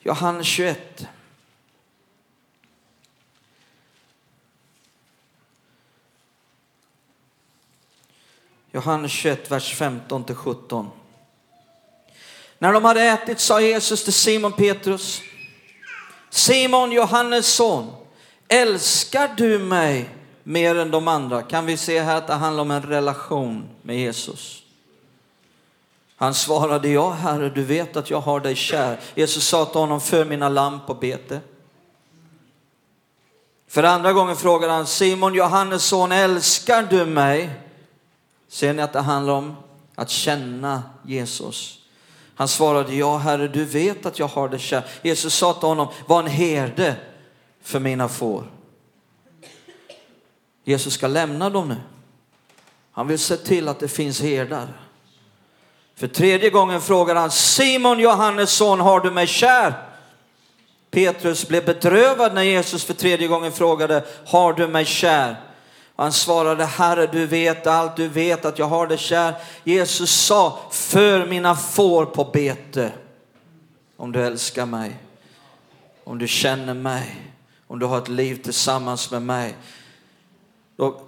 Johannes 0.00 0.46
21. 0.46 1.06
Johannes 8.72 9.12
21, 9.12 9.50
vers 9.50 9.74
15 9.74 10.24
till 10.24 10.34
17. 10.34 10.90
När 12.58 12.72
de 12.72 12.84
hade 12.84 13.02
ätit 13.02 13.40
sa 13.40 13.60
Jesus 13.60 14.04
till 14.04 14.12
Simon 14.12 14.52
Petrus, 14.52 15.20
Simon 16.30 16.92
Johannes 16.92 17.46
son, 17.46 18.05
älskar 18.48 19.30
du 19.36 19.58
mig 19.58 20.08
mer 20.42 20.78
än 20.78 20.90
de 20.90 21.08
andra? 21.08 21.42
Kan 21.42 21.66
vi 21.66 21.76
se 21.76 22.00
här 22.00 22.16
att 22.16 22.26
det 22.26 22.34
handlar 22.34 22.62
om 22.62 22.70
en 22.70 22.82
relation 22.82 23.68
med 23.82 23.98
Jesus? 23.98 24.62
Han 26.16 26.34
svarade, 26.34 26.88
ja 26.88 27.10
herre, 27.10 27.48
du 27.48 27.62
vet 27.62 27.96
att 27.96 28.10
jag 28.10 28.20
har 28.20 28.40
dig 28.40 28.56
kär. 28.56 29.00
Jesus 29.14 29.46
sa 29.48 29.64
till 29.64 29.80
honom, 29.80 30.00
för 30.00 30.24
mina 30.24 30.48
lamm 30.48 30.80
på 30.86 30.94
bete. 30.94 31.40
För 33.68 33.82
andra 33.82 34.12
gången 34.12 34.36
frågade 34.36 34.72
han, 34.72 34.86
Simon 34.86 35.34
Johannes 35.34 35.84
son, 35.84 36.12
älskar 36.12 36.86
du 36.90 37.06
mig? 37.06 37.50
Ser 38.48 38.72
ni 38.72 38.82
att 38.82 38.92
det 38.92 39.00
handlar 39.00 39.34
om 39.34 39.56
att 39.94 40.10
känna 40.10 40.82
Jesus? 41.04 41.78
Han 42.34 42.48
svarade, 42.48 42.94
ja 42.94 43.16
herre, 43.16 43.48
du 43.48 43.64
vet 43.64 44.06
att 44.06 44.18
jag 44.18 44.28
har 44.28 44.48
dig 44.48 44.58
kär. 44.58 44.84
Jesus 45.02 45.34
sa 45.34 45.52
till 45.52 45.68
honom, 45.68 45.88
var 46.06 46.20
en 46.20 46.26
herde 46.26 46.96
för 47.66 47.80
mina 47.80 48.08
får. 48.08 48.44
Jesus 50.64 50.94
ska 50.94 51.06
lämna 51.06 51.50
dem 51.50 51.68
nu. 51.68 51.76
Han 52.92 53.06
vill 53.06 53.18
se 53.18 53.36
till 53.36 53.68
att 53.68 53.80
det 53.80 53.88
finns 53.88 54.20
herdar. 54.20 54.68
För 55.96 56.08
tredje 56.08 56.50
gången 56.50 56.80
frågar 56.80 57.14
han, 57.14 57.30
Simon 57.30 57.98
Johannes 57.98 58.50
son, 58.50 58.80
har 58.80 59.00
du 59.00 59.10
mig 59.10 59.26
kär? 59.26 59.74
Petrus 60.90 61.48
blev 61.48 61.64
bedrövad 61.64 62.34
när 62.34 62.42
Jesus 62.42 62.84
för 62.84 62.94
tredje 62.94 63.28
gången 63.28 63.52
frågade, 63.52 64.04
har 64.26 64.52
du 64.52 64.68
mig 64.68 64.84
kär? 64.84 65.36
Han 65.96 66.12
svarade, 66.12 66.64
Herre 66.64 67.06
du 67.06 67.26
vet 67.26 67.66
allt, 67.66 67.96
du 67.96 68.08
vet 68.08 68.44
att 68.44 68.58
jag 68.58 68.66
har 68.66 68.86
dig 68.86 68.98
kär. 68.98 69.34
Jesus 69.64 70.10
sa, 70.10 70.58
för 70.70 71.26
mina 71.26 71.56
får 71.56 72.06
på 72.06 72.24
bete. 72.24 72.92
Om 73.96 74.12
du 74.12 74.26
älskar 74.26 74.66
mig, 74.66 74.96
om 76.04 76.18
du 76.18 76.28
känner 76.28 76.74
mig, 76.74 77.25
om 77.66 77.78
du 77.78 77.86
har 77.86 77.98
ett 77.98 78.08
liv 78.08 78.42
tillsammans 78.42 79.10
med 79.10 79.22
mig. 79.22 79.56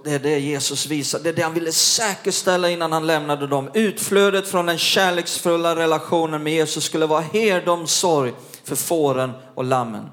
Det 0.05 0.11
är 0.11 0.19
det 0.19 0.39
Jesus 0.39 0.87
visar, 0.87 1.19
det 1.19 1.29
är 1.29 1.33
det 1.33 1.43
han 1.43 1.55
ville 1.55 1.73
säkerställa 1.73 2.71
innan 2.71 2.93
han 2.93 3.07
lämnade 3.07 3.47
dem. 3.47 3.71
Utflödet 3.75 4.49
från 4.49 4.67
den 4.67 4.79
kärleksfulla 4.79 5.77
relationen 5.77 6.43
med 6.43 6.53
Jesus 6.53 6.85
skulle 6.85 7.07
vara 7.07 7.21
herdomsorg 7.21 8.33
för 8.65 8.77
fåren 8.77 9.33
och 9.55 9.65
lammen. 9.65 10.11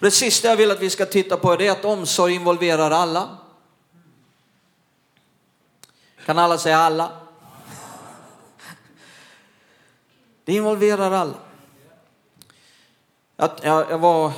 Det 0.00 0.10
sista 0.10 0.48
jag 0.48 0.56
vill 0.56 0.70
att 0.70 0.80
vi 0.80 0.90
ska 0.90 1.06
titta 1.06 1.36
på 1.36 1.52
är 1.52 1.70
att 1.70 1.84
omsorg 1.84 2.34
involverar 2.34 2.90
alla. 2.90 3.38
Kan 6.26 6.38
alla 6.38 6.58
säga 6.58 6.78
alla? 6.78 7.12
Det 10.44 10.52
involverar 10.52 11.12
alla. 11.12 11.34
Jag, 13.36 13.50
jag, 13.62 13.90
jag 13.90 13.98
var 13.98 14.32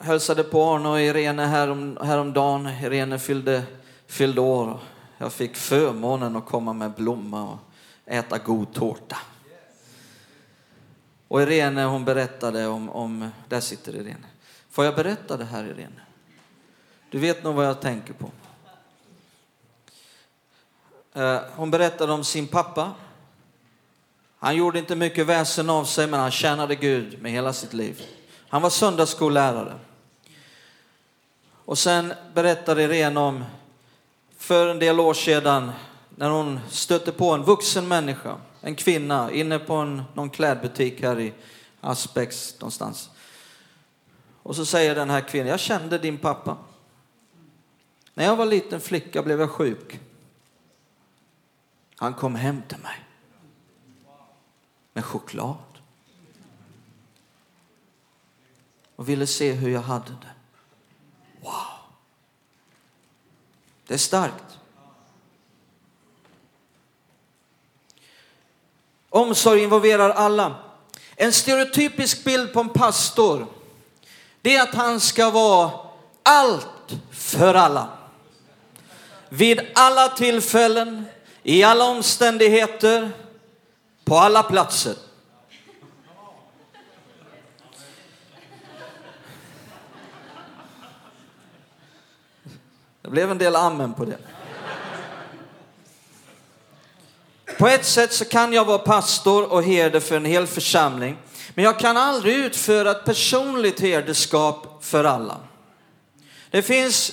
hälsade 0.00 0.44
på 0.44 0.64
Arne 0.64 0.88
och 0.88 1.00
Irene 1.00 1.46
härom, 1.46 1.98
häromdagen. 2.02 2.66
Irene 2.66 3.18
fyllde, 3.18 3.62
fyllde 4.06 4.40
år. 4.40 4.80
Jag 5.18 5.32
fick 5.32 5.56
förmånen 5.56 6.36
att 6.36 6.46
komma 6.46 6.72
med 6.72 6.92
blomma 6.92 7.48
och 7.48 7.58
äta 8.06 8.38
god 8.38 8.72
tårta. 8.74 9.16
Och 11.28 11.42
Irene 11.42 11.84
hon 11.84 12.04
berättade 12.04 12.66
om, 12.66 12.90
om, 12.90 13.30
där 13.48 13.60
sitter 13.60 13.94
Irene. 13.94 14.26
Får 14.70 14.84
jag 14.84 14.94
berätta 14.94 15.36
det 15.36 15.44
här 15.44 15.64
Irene? 15.64 16.00
Du 17.10 17.18
vet 17.18 17.44
nog 17.44 17.54
vad 17.54 17.66
jag 17.66 17.80
tänker 17.80 18.12
på. 18.12 18.30
Eh, 21.12 21.40
hon 21.56 21.70
berättade 21.70 22.12
om 22.12 22.24
sin 22.24 22.46
pappa. 22.46 22.92
Han 24.38 24.56
gjorde 24.56 24.78
inte 24.78 24.96
mycket 24.96 25.26
väsen 25.26 25.70
av 25.70 25.84
sig 25.84 26.06
men 26.06 26.20
han 26.20 26.30
tjänade 26.30 26.74
Gud 26.74 27.22
med 27.22 27.32
hela 27.32 27.52
sitt 27.52 27.72
liv. 27.72 28.02
Han 28.48 28.62
var 28.62 28.70
söndagsskollärare. 28.70 29.78
Och 31.70 31.78
sen 31.78 32.14
berättade 32.34 32.82
Irene 32.82 33.20
om 33.20 33.44
för 34.36 34.68
en 34.68 34.78
del 34.78 35.00
år 35.00 35.14
sedan 35.14 35.72
när 36.16 36.30
hon 36.30 36.60
stötte 36.68 37.12
på 37.12 37.32
en 37.32 37.42
vuxen 37.42 37.88
människa, 37.88 38.36
en 38.60 38.74
kvinna, 38.74 39.32
inne 39.32 39.58
på 39.58 39.74
en, 39.74 40.02
någon 40.14 40.30
klädbutik 40.30 41.02
här 41.02 41.20
i 41.20 41.34
Aspex 41.80 42.60
någonstans. 42.60 43.10
Och 44.42 44.56
så 44.56 44.66
säger 44.66 44.94
den 44.94 45.10
här 45.10 45.20
kvinnan, 45.20 45.48
jag 45.48 45.60
kände 45.60 45.98
din 45.98 46.18
pappa. 46.18 46.56
När 48.14 48.24
jag 48.24 48.36
var 48.36 48.46
liten 48.46 48.80
flicka 48.80 49.22
blev 49.22 49.40
jag 49.40 49.50
sjuk. 49.50 50.00
Han 51.96 52.14
kom 52.14 52.34
hem 52.34 52.62
till 52.68 52.78
mig 52.78 53.04
med 54.92 55.04
choklad 55.04 55.56
och 58.96 59.08
ville 59.08 59.26
se 59.26 59.52
hur 59.52 59.70
jag 59.70 59.82
hade 59.82 60.10
det. 60.10 60.39
Det 63.90 63.94
är 63.94 63.98
starkt. 63.98 64.58
Omsorg 69.08 69.62
involverar 69.62 70.10
alla. 70.10 70.54
En 71.16 71.32
stereotypisk 71.32 72.24
bild 72.24 72.52
på 72.52 72.60
en 72.60 72.68
pastor, 72.68 73.46
det 74.42 74.56
är 74.56 74.62
att 74.62 74.74
han 74.74 75.00
ska 75.00 75.30
vara 75.30 75.70
allt 76.22 76.94
för 77.10 77.54
alla. 77.54 77.88
Vid 79.28 79.60
alla 79.74 80.08
tillfällen, 80.08 81.04
i 81.42 81.62
alla 81.62 81.84
omständigheter, 81.84 83.10
på 84.04 84.18
alla 84.18 84.42
platser. 84.42 84.94
Det 93.02 93.10
blev 93.10 93.30
en 93.30 93.38
del 93.38 93.56
amen 93.56 93.94
på 93.94 94.04
det. 94.04 94.18
På 97.58 97.68
ett 97.68 97.84
sätt 97.84 98.12
så 98.12 98.24
kan 98.24 98.52
jag 98.52 98.64
vara 98.64 98.78
pastor 98.78 99.52
och 99.52 99.62
herde 99.62 100.00
för 100.00 100.16
en 100.16 100.24
hel 100.24 100.46
församling. 100.46 101.16
Men 101.54 101.64
jag 101.64 101.78
kan 101.78 101.96
aldrig 101.96 102.36
utföra 102.36 102.90
ett 102.90 103.04
personligt 103.04 103.80
herdeskap 103.80 104.84
för 104.84 105.04
alla. 105.04 105.36
Det 106.50 106.62
finns, 106.62 107.12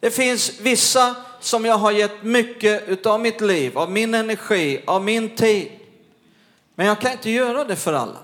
det 0.00 0.10
finns 0.10 0.60
vissa 0.60 1.14
som 1.40 1.64
jag 1.64 1.78
har 1.78 1.92
gett 1.92 2.22
mycket 2.22 3.06
av 3.06 3.20
mitt 3.20 3.40
liv, 3.40 3.78
av 3.78 3.90
min 3.90 4.14
energi, 4.14 4.82
av 4.86 5.04
min 5.04 5.36
tid. 5.36 5.72
Men 6.74 6.86
jag 6.86 7.00
kan 7.00 7.12
inte 7.12 7.30
göra 7.30 7.64
det 7.64 7.76
för 7.76 7.92
alla. 7.92 8.18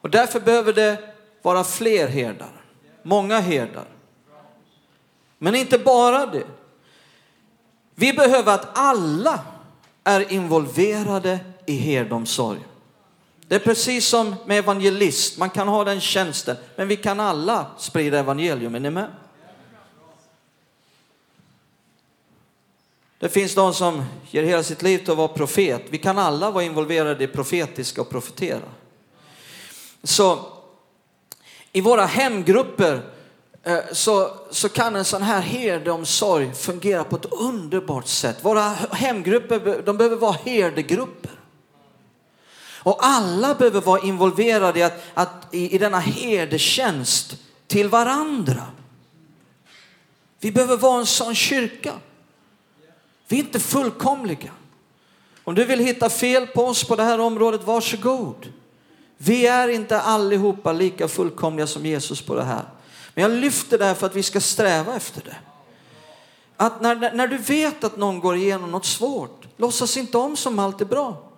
Och 0.00 0.10
därför 0.10 0.40
behöver 0.40 0.72
det 0.72 1.14
vara 1.42 1.64
fler 1.64 2.08
herdar, 2.08 2.64
många 3.02 3.40
herdar. 3.40 3.91
Men 5.42 5.54
inte 5.54 5.78
bara 5.78 6.26
det. 6.26 6.46
Vi 7.94 8.12
behöver 8.12 8.54
att 8.54 8.78
alla 8.78 9.40
är 10.04 10.32
involverade 10.32 11.38
i 11.66 11.76
herdomsorg. 11.76 12.60
Det 13.48 13.54
är 13.54 13.58
precis 13.58 14.06
som 14.06 14.34
med 14.46 14.58
evangelist, 14.58 15.38
man 15.38 15.50
kan 15.50 15.68
ha 15.68 15.84
den 15.84 16.00
tjänsten, 16.00 16.56
men 16.76 16.88
vi 16.88 16.96
kan 16.96 17.20
alla 17.20 17.66
sprida 17.78 18.18
evangelium, 18.18 18.74
är 18.74 18.80
ni 18.80 18.90
med? 18.90 19.10
Det 23.18 23.28
finns 23.28 23.54
de 23.54 23.74
som 23.74 24.04
ger 24.30 24.42
hela 24.42 24.62
sitt 24.62 24.82
liv 24.82 24.98
till 24.98 25.10
att 25.10 25.16
vara 25.16 25.28
profet. 25.28 25.82
Vi 25.90 25.98
kan 25.98 26.18
alla 26.18 26.50
vara 26.50 26.64
involverade 26.64 27.24
i 27.24 27.26
profetiska 27.26 28.00
och 28.00 28.10
profetera. 28.10 28.68
Så 30.02 30.46
i 31.72 31.80
våra 31.80 32.04
hemgrupper 32.04 33.02
Eh, 33.64 33.78
så, 33.92 34.30
så 34.50 34.68
kan 34.68 34.96
en 34.96 35.04
sån 35.04 35.22
här 35.22 35.40
herdeomsorg 35.40 36.54
fungera 36.54 37.04
på 37.04 37.16
ett 37.16 37.32
underbart 37.32 38.06
sätt. 38.06 38.44
Våra 38.44 38.68
hemgrupper 38.90 39.82
de 39.82 39.96
behöver 39.96 40.16
vara 40.16 40.36
herdegrupper. 40.44 41.30
Och 42.84 42.98
alla 43.00 43.54
behöver 43.54 43.80
vara 43.80 44.00
involverade 44.00 44.78
i, 44.78 44.82
att, 44.82 45.02
att, 45.14 45.46
i, 45.50 45.74
i 45.74 45.78
denna 45.78 45.98
herdetjänst 45.98 47.36
till 47.66 47.88
varandra. 47.88 48.66
Vi 50.40 50.52
behöver 50.52 50.76
vara 50.76 51.00
en 51.00 51.06
sån 51.06 51.34
kyrka. 51.34 51.92
Vi 53.28 53.36
är 53.36 53.40
inte 53.40 53.60
fullkomliga. 53.60 54.50
Om 55.44 55.54
du 55.54 55.64
vill 55.64 55.78
hitta 55.78 56.10
fel 56.10 56.46
på 56.46 56.64
oss 56.64 56.84
på 56.84 56.96
det 56.96 57.02
här 57.02 57.20
området, 57.20 57.64
varsågod. 57.64 58.52
Vi 59.16 59.46
är 59.46 59.68
inte 59.68 60.00
allihopa 60.00 60.72
lika 60.72 61.08
fullkomliga 61.08 61.66
som 61.66 61.86
Jesus 61.86 62.22
på 62.22 62.34
det 62.34 62.44
här. 62.44 62.64
Men 63.14 63.22
jag 63.22 63.40
lyfter 63.40 63.78
det 63.78 63.84
här 63.84 63.94
för 63.94 64.06
att 64.06 64.16
vi 64.16 64.22
ska 64.22 64.40
sträva 64.40 64.96
efter 64.96 65.22
det. 65.24 65.36
Att 66.56 66.80
när, 66.80 67.12
när 67.14 67.28
du 67.28 67.38
vet 67.38 67.84
att 67.84 67.96
någon 67.96 68.20
går 68.20 68.36
igenom 68.36 68.70
något 68.70 68.86
svårt, 68.86 69.46
låtsas 69.56 69.96
inte 69.96 70.18
om 70.18 70.36
som 70.36 70.58
allt 70.58 70.80
är 70.80 70.84
bra. 70.84 71.28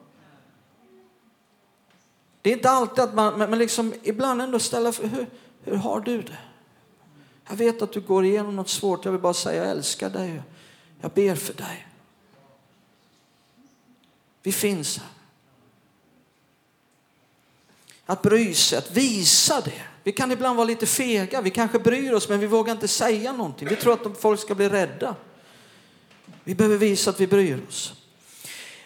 Det 2.42 2.50
är 2.50 2.56
inte 2.56 2.70
alltid 2.70 3.04
att 3.04 3.14
man, 3.14 3.38
men 3.38 3.58
liksom 3.58 3.94
ibland 4.02 4.42
ändå 4.42 4.58
ställa, 4.58 4.90
hur, 4.90 5.26
hur 5.64 5.76
har 5.76 6.00
du 6.00 6.22
det? 6.22 6.38
Jag 7.48 7.56
vet 7.56 7.82
att 7.82 7.92
du 7.92 8.00
går 8.00 8.24
igenom 8.24 8.56
något 8.56 8.68
svårt, 8.68 9.04
jag 9.04 9.12
vill 9.12 9.20
bara 9.20 9.34
säga 9.34 9.62
jag 9.62 9.70
älskar 9.70 10.10
dig. 10.10 10.42
Jag 11.00 11.10
ber 11.10 11.34
för 11.34 11.54
dig. 11.54 11.88
Vi 14.42 14.52
finns 14.52 14.98
här. 14.98 15.13
Att 18.06 18.22
bry 18.22 18.54
sig, 18.54 18.78
att 18.78 18.90
visa 18.90 19.60
det. 19.60 19.82
Vi 20.02 20.12
kan 20.12 20.32
ibland 20.32 20.56
vara 20.56 20.66
lite 20.66 20.86
fega, 20.86 21.40
vi 21.40 21.50
kanske 21.50 21.78
bryr 21.78 22.12
oss 22.12 22.28
men 22.28 22.40
vi 22.40 22.46
vågar 22.46 22.72
inte 22.72 22.88
säga 22.88 23.32
någonting. 23.32 23.68
Vi 23.68 23.76
tror 23.76 23.92
att 23.92 24.20
folk 24.20 24.40
ska 24.40 24.54
bli 24.54 24.68
rädda. 24.68 25.14
Vi 26.44 26.54
behöver 26.54 26.76
visa 26.76 27.10
att 27.10 27.20
vi 27.20 27.26
bryr 27.26 27.58
oss. 27.68 27.92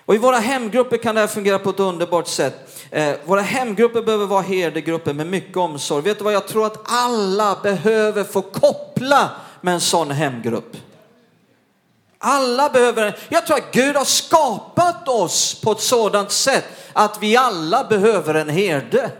Och 0.04 0.14
I 0.14 0.18
våra 0.18 0.38
hemgrupper 0.38 0.96
kan 0.96 1.14
det 1.14 1.20
här 1.20 1.28
fungera 1.28 1.58
på 1.58 1.70
ett 1.70 1.80
underbart 1.80 2.28
sätt. 2.28 2.86
Eh, 2.90 3.16
våra 3.24 3.40
hemgrupper 3.40 4.02
behöver 4.02 4.26
vara 4.26 4.42
herdegrupper 4.42 5.12
med 5.12 5.26
mycket 5.26 5.56
omsorg. 5.56 6.04
Vet 6.04 6.18
du 6.18 6.24
vad, 6.24 6.32
jag 6.32 6.48
tror 6.48 6.66
att 6.66 6.80
alla 6.84 7.60
behöver 7.62 8.24
få 8.24 8.42
koppla 8.42 9.30
med 9.60 9.74
en 9.74 9.80
sån 9.80 10.10
hemgrupp. 10.10 10.76
Alla 12.18 12.68
behöver, 12.68 13.18
jag 13.28 13.46
tror 13.46 13.56
att 13.56 13.72
Gud 13.72 13.96
har 13.96 14.04
skapat 14.04 15.08
oss 15.08 15.60
på 15.60 15.72
ett 15.72 15.80
sådant 15.80 16.30
sätt 16.30 16.64
att 16.92 17.22
vi 17.22 17.36
alla 17.36 17.84
behöver 17.84 18.34
en 18.34 18.48
herde. 18.48 19.10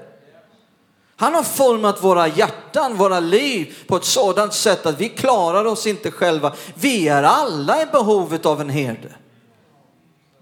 Han 1.16 1.34
har 1.34 1.42
format 1.42 2.04
våra 2.04 2.28
hjärtan, 2.28 2.96
våra 2.96 3.20
liv 3.20 3.76
på 3.86 3.96
ett 3.96 4.04
sådant 4.04 4.54
sätt 4.54 4.86
att 4.86 5.00
vi 5.00 5.08
klarar 5.08 5.64
oss 5.64 5.86
inte 5.86 6.10
själva. 6.10 6.54
Vi 6.74 7.08
är 7.08 7.22
alla 7.22 7.82
i 7.82 7.86
behovet 7.86 8.46
av 8.46 8.60
en 8.60 8.68
herde. 8.68 9.12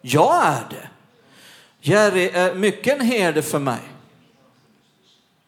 Jag 0.01 0.47
är 0.47 0.67
det. 0.71 0.89
Jerry 1.81 2.29
är 2.29 2.55
mycket 2.55 3.01
en 3.01 3.07
herde 3.07 3.43
för 3.43 3.59
mig. 3.59 3.81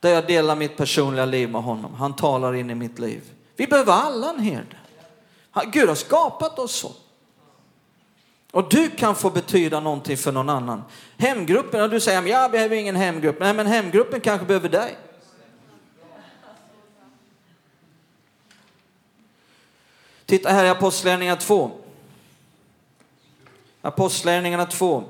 Där 0.01 0.11
jag 0.11 0.27
delar 0.27 0.57
mitt 0.57 0.77
personliga 0.77 1.25
liv 1.25 1.51
med 1.51 1.63
honom. 1.63 1.95
Han 1.95 2.17
talar 2.17 2.55
in 2.55 2.71
i 2.71 2.75
mitt 2.75 2.99
liv. 2.99 3.23
Vi 3.57 3.67
behöver 3.67 3.93
alla 3.93 4.31
en 4.31 4.41
herde. 4.41 4.78
Gud 5.73 5.89
har 5.89 5.95
skapat 5.95 6.59
oss 6.59 6.73
så. 6.73 6.93
Och 8.53 8.69
du 8.69 8.91
kan 8.91 9.15
få 9.15 9.31
betyda 9.31 9.81
någonting 9.81 10.17
för 10.17 10.33
någon 10.33 10.49
annan. 10.49 10.83
Hemgruppen, 11.17 11.91
du 11.91 12.01
säger 12.01 12.19
att 12.19 12.29
jag 12.29 12.51
behöver 12.51 12.77
ingen 12.77 12.97
hemgrupp. 12.97 13.41
Nej, 13.41 13.55
men 13.55 13.67
hemgruppen 13.67 14.21
kanske 14.21 14.47
behöver 14.47 14.69
dig. 14.69 14.99
Titta 20.27 20.51
här 20.51 20.65
i 20.65 20.69
Apostlagärningarna 20.69 21.41
2. 21.41 21.71
Apostlagärningarna 23.83 24.67
2. 24.67 25.05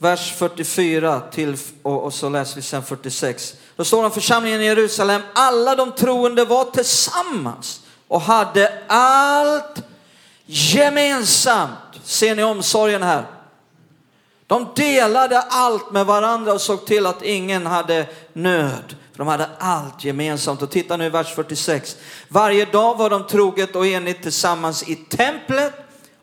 Vers 0.00 0.32
44 0.38 1.20
till, 1.30 1.56
och, 1.82 2.04
och 2.04 2.14
så 2.14 2.28
läser 2.28 2.56
vi 2.56 2.62
sen 2.62 2.82
46. 2.82 3.54
Då 3.76 3.84
står 3.84 3.98
det 3.98 4.06
om 4.06 4.12
församlingen 4.12 4.60
i 4.60 4.64
Jerusalem, 4.64 5.22
alla 5.34 5.74
de 5.74 5.92
troende 5.92 6.44
var 6.44 6.64
tillsammans 6.64 7.80
och 8.08 8.20
hade 8.20 8.82
allt 8.88 9.82
gemensamt. 10.46 11.78
Ser 12.04 12.36
ni 12.36 12.42
omsorgen 12.42 13.02
här? 13.02 13.24
De 14.46 14.68
delade 14.76 15.40
allt 15.40 15.92
med 15.92 16.06
varandra 16.06 16.52
och 16.52 16.60
såg 16.60 16.86
till 16.86 17.06
att 17.06 17.22
ingen 17.22 17.66
hade 17.66 18.06
nöd. 18.32 18.96
För 19.12 19.18
de 19.18 19.28
hade 19.28 19.48
allt 19.58 20.04
gemensamt. 20.04 20.62
Och 20.62 20.70
titta 20.70 20.96
nu 20.96 21.06
i 21.06 21.08
vers 21.08 21.34
46. 21.34 21.96
Varje 22.28 22.64
dag 22.64 22.98
var 22.98 23.10
de 23.10 23.26
troget 23.26 23.76
och 23.76 23.86
enigt 23.86 24.22
tillsammans 24.22 24.88
i 24.88 24.96
templet 24.96 25.74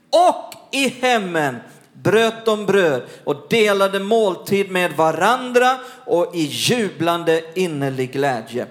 och 0.09 0.53
i 0.71 0.87
hemmen 0.87 1.59
bröt 2.03 2.45
de 2.45 2.65
bröd 2.65 3.01
och 3.23 3.45
delade 3.49 3.99
måltid 3.99 4.71
med 4.71 4.93
varandra 4.93 5.77
och 6.05 6.35
i 6.35 6.43
jublande 6.51 7.43
innerlig 7.55 8.11
glädje. 8.11 8.67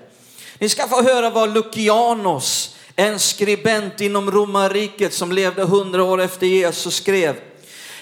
Ni 0.59 0.69
ska 0.69 0.89
få 0.89 1.03
höra 1.03 1.31
vad 1.31 1.55
Lucianos, 1.55 2.77
en 2.97 3.19
skribent 3.19 4.01
inom 4.01 4.31
romarriket 4.31 5.15
som 5.15 5.33
levde 5.33 5.65
hundra 5.65 6.05
år 6.05 6.21
efter 6.21 6.47
Jesus 6.47 6.95
skrev. 6.95 7.37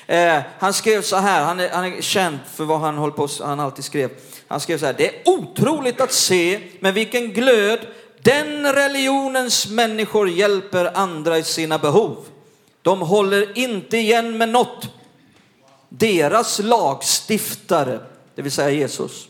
Eh, 0.06 0.40
han 0.58 0.72
skrev 0.72 1.02
så 1.02 1.16
här, 1.16 1.44
han 1.44 1.60
är, 1.60 1.68
han 1.68 1.84
är 1.84 2.02
känd 2.02 2.38
för 2.54 2.64
vad 2.64 2.80
han 2.80 2.96
håller 2.96 3.12
på 3.12 3.28
han 3.40 3.60
alltid 3.60 3.84
skrev. 3.84 4.10
Han 4.48 4.60
skrev 4.60 4.78
så 4.78 4.86
här, 4.86 4.94
det 4.98 5.08
är 5.08 5.28
otroligt 5.28 6.00
att 6.00 6.12
se 6.12 6.60
med 6.80 6.94
vilken 6.94 7.32
glöd 7.32 7.78
den 8.22 8.72
religionens 8.72 9.70
människor 9.70 10.28
hjälper 10.28 10.96
andra 10.98 11.38
i 11.38 11.42
sina 11.42 11.78
behov. 11.78 12.16
De 12.82 13.00
håller 13.00 13.58
inte 13.58 13.96
igen 13.96 14.38
med 14.38 14.48
något. 14.48 14.88
Deras 15.98 16.58
lagstiftare, 16.58 18.00
det 18.34 18.42
vill 18.42 18.52
säga 18.52 18.70
Jesus, 18.70 19.28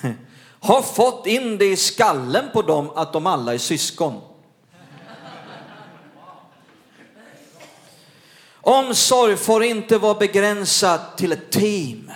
har 0.60 0.82
fått 0.82 1.26
in 1.26 1.58
det 1.58 1.64
i 1.64 1.76
skallen 1.76 2.44
på 2.52 2.62
dem 2.62 2.90
att 2.94 3.12
de 3.12 3.26
alla 3.26 3.54
är 3.54 3.58
syskon. 3.58 4.20
Omsorg 8.54 9.36
får 9.36 9.64
inte 9.64 9.98
vara 9.98 10.14
begränsad 10.14 11.00
till 11.16 11.32
ett 11.32 11.50
team. 11.50 12.10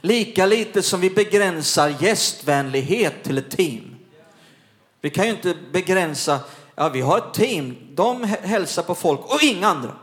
Lika 0.00 0.46
lite 0.46 0.82
som 0.82 1.00
vi 1.00 1.10
begränsar 1.10 1.94
gästvänlighet 2.00 3.22
till 3.22 3.38
ett 3.38 3.50
team. 3.50 3.96
Vi 5.00 5.10
kan 5.10 5.24
ju 5.24 5.30
inte 5.30 5.54
begränsa, 5.72 6.40
ja 6.74 6.88
vi 6.88 7.00
har 7.00 7.18
ett 7.18 7.34
team, 7.34 7.76
de 7.94 8.24
hälsar 8.24 8.82
på 8.82 8.94
folk 8.94 9.20
och 9.20 9.42
inga 9.42 9.68
andra. 9.68 9.96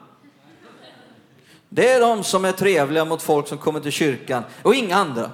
Det 1.70 1.90
är 1.90 2.02
de 2.02 2.24
som 2.24 2.46
är 2.46 2.52
trevliga 2.52 3.06
mot 3.06 3.22
folk 3.22 3.48
som 3.48 3.58
kommer 3.58 3.80
till 3.80 3.92
kyrkan 3.92 4.44
och 4.64 4.76
inga 4.76 4.96
andra. 4.96 5.32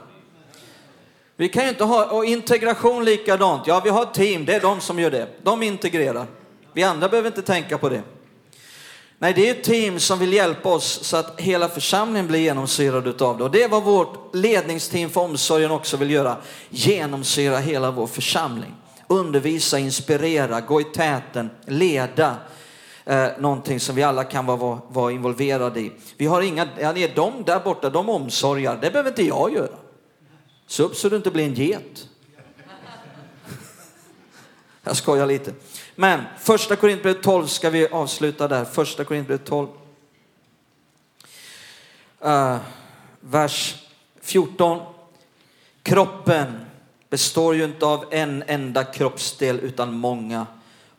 Vi 1.36 1.50
kan 1.50 1.64
ju 1.64 1.70
inte 1.70 1.84
ha, 1.84 2.06
och 2.06 2.26
integration 2.26 3.06
likadant, 3.06 3.68
ja 3.68 3.82
vi 3.84 3.90
har 3.90 4.04
ett 4.04 4.14
team, 4.14 4.46
det 4.46 4.56
är 4.56 4.62
de 4.62 4.82
som 4.82 5.00
gör 5.00 5.12
det. 5.12 5.28
De 5.44 5.64
integrerar. 5.64 6.26
Vi 6.74 6.84
andra 6.84 7.10
behöver 7.10 7.28
inte 7.30 7.42
tänka 7.42 7.78
på 7.78 7.90
det. 7.90 8.02
Nej, 9.24 9.34
det 9.34 9.50
är 9.50 9.52
ett 9.52 9.64
team 9.64 10.00
som 10.00 10.20
vill 10.20 10.34
hjälpa 10.34 10.70
oss 10.70 11.00
så 11.04 11.18
att 11.18 11.40
hela 11.40 11.70
församlingen 11.70 12.28
blir 12.28 12.40
genomsyrad 12.40 13.22
av 13.22 13.38
det. 13.38 13.44
Och 13.44 13.52
det 13.52 13.64
är 13.64 13.70
vad 13.70 13.84
vårt 13.84 14.36
ledningsteam 14.36 15.10
för 15.10 15.22
omsorgen 15.22 15.72
också 15.72 15.98
vill 15.98 16.12
göra. 16.12 16.38
Genomsyra 16.70 17.58
hela 17.58 17.92
vår 17.92 18.08
församling. 18.08 18.76
Undervisa, 19.08 19.80
inspirera, 19.80 20.62
gå 20.62 20.82
i 20.82 20.84
täten, 20.84 21.50
leda. 21.66 22.36
Eh, 23.06 23.28
någonting 23.40 23.80
som 23.80 23.96
vi 23.96 24.04
alla 24.04 24.24
kan 24.24 24.46
vara, 24.46 24.82
vara 24.90 25.12
involverade 25.12 25.80
i. 25.80 25.92
Vi 26.18 26.26
har 26.26 26.42
inga, 26.42 26.68
ja, 26.80 26.94
de 27.16 27.44
där 27.44 27.60
borta, 27.60 27.90
de 27.90 28.10
omsorgar, 28.10 28.78
det 28.82 28.92
behöver 28.92 29.10
inte 29.10 29.24
jag 29.24 29.54
göra. 29.54 29.78
Se 30.68 30.84
upp 30.84 30.96
så 30.96 31.10
du 31.10 31.16
inte 31.16 31.32
blir 31.32 31.46
en 31.46 31.54
get. 31.54 32.08
Jag 34.84 34.96
skojar 34.96 35.26
lite. 35.26 35.54
Men 35.96 36.22
första 36.40 36.76
Korintierbrevet 36.76 37.24
12 37.24 37.48
ska 37.48 37.70
vi 37.70 37.88
avsluta 37.88 38.48
där. 38.48 38.66
Första 38.66 39.04
Korintierbrevet 39.04 39.46
12. 39.46 39.68
Uh, 42.26 42.32
eh, 42.32 42.58
vers 43.20 43.76
14. 44.22 44.82
Kroppen 45.84 46.66
består 47.10 47.56
ju 47.56 47.64
inte 47.64 47.86
av 47.86 48.06
en 48.12 48.44
enda 48.48 48.84
kroppsdel 48.84 49.60
utan 49.60 49.94
många. 49.94 50.48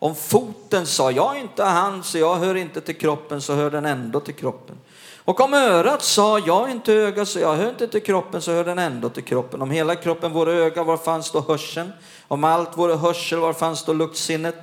Om 0.04 0.14
foten 0.14 0.86
sa, 0.86 1.10
jag 1.10 1.36
är 1.36 1.40
inte 1.40 1.64
han, 1.64 2.02
så 2.02 2.18
jag 2.18 2.34
hör 2.34 2.54
inte 2.54 2.80
till 2.80 2.96
kroppen, 2.96 3.42
så 3.42 3.54
hör 3.54 3.70
den 3.70 3.86
ändå 3.86 4.20
till 4.20 4.34
kroppen. 4.34 4.76
Och 5.16 5.40
om 5.40 5.54
örat 5.54 6.02
sa, 6.02 6.38
jag 6.38 6.68
är 6.68 6.72
inte 6.72 6.92
öga 6.92 7.26
så 7.26 7.38
jag 7.38 7.54
hör 7.54 7.68
inte 7.68 7.88
till 7.88 8.02
kroppen, 8.02 8.42
så 8.42 8.52
hör 8.52 8.64
den 8.64 8.78
ändå 8.78 9.08
till 9.08 9.22
kroppen. 9.24 9.62
Om 9.62 9.70
hela 9.70 9.94
kroppen 9.94 10.32
vore 10.32 10.52
öga, 10.52 10.82
var 10.82 10.96
fanns 10.96 11.30
då 11.30 11.40
hörseln? 11.40 11.92
Om 12.28 12.44
allt 12.44 12.78
vore 12.78 12.94
hörsel, 12.94 13.38
var 13.38 13.52
fanns 13.52 13.84
då 13.84 13.92
luktsinnet? 13.92 14.54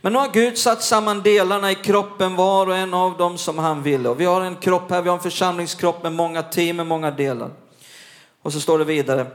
Men 0.00 0.12
nu 0.12 0.18
har 0.18 0.28
Gud 0.32 0.58
satt 0.58 0.82
samman 0.82 1.22
delarna 1.22 1.70
i 1.70 1.74
kroppen, 1.74 2.36
var 2.36 2.66
och 2.66 2.76
en 2.76 2.94
av 2.94 3.16
dem 3.16 3.38
som 3.38 3.58
han 3.58 3.82
ville. 3.82 4.08
Och 4.08 4.20
vi 4.20 4.24
har 4.24 4.40
en 4.40 4.56
kropp 4.56 4.90
här, 4.90 5.02
vi 5.02 5.08
har 5.08 5.16
en 5.16 5.22
församlingskropp 5.22 6.02
med 6.02 6.12
många 6.12 6.42
team, 6.42 6.76
med 6.76 6.86
många 6.86 7.10
delar. 7.10 7.50
Och 8.42 8.52
så 8.52 8.60
står 8.60 8.78
det 8.78 8.84
vidare. 8.84 9.26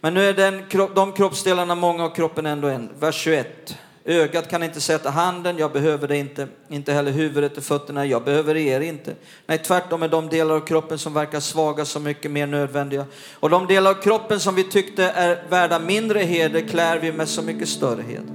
Men 0.00 0.14
nu 0.14 0.28
är 0.28 0.32
den, 0.32 0.64
de 0.94 1.12
kroppsdelarna 1.12 1.74
många 1.74 2.04
och 2.04 2.16
kroppen 2.16 2.46
ändå 2.46 2.68
en. 2.68 2.90
Vers 2.98 3.14
21. 3.14 3.76
Ögat 4.06 4.50
kan 4.50 4.62
inte 4.62 4.80
sätta 4.80 5.10
handen, 5.10 5.58
jag 5.58 5.72
behöver 5.72 6.08
det 6.08 6.16
inte. 6.16 6.48
Inte 6.68 6.92
heller 6.92 7.12
huvudet 7.12 7.56
och 7.56 7.64
fötterna, 7.64 8.06
jag 8.06 8.24
behöver 8.24 8.56
er 8.56 8.80
inte. 8.80 9.14
Nej, 9.46 9.58
tvärtom 9.58 10.02
är 10.02 10.08
de 10.08 10.28
delar 10.28 10.54
av 10.54 10.60
kroppen 10.60 10.98
som 10.98 11.14
verkar 11.14 11.40
svaga 11.40 11.84
så 11.84 12.00
mycket 12.00 12.30
mer 12.30 12.46
nödvändiga. 12.46 13.06
Och 13.32 13.50
de 13.50 13.66
delar 13.66 13.90
av 13.90 13.94
kroppen 13.94 14.40
som 14.40 14.54
vi 14.54 14.64
tyckte 14.64 15.04
är 15.04 15.44
värda 15.48 15.78
mindre 15.78 16.18
heder 16.18 16.60
klär 16.60 16.98
vi 16.98 17.12
med 17.12 17.28
så 17.28 17.42
mycket 17.42 17.68
större 17.68 18.02
heder. 18.02 18.34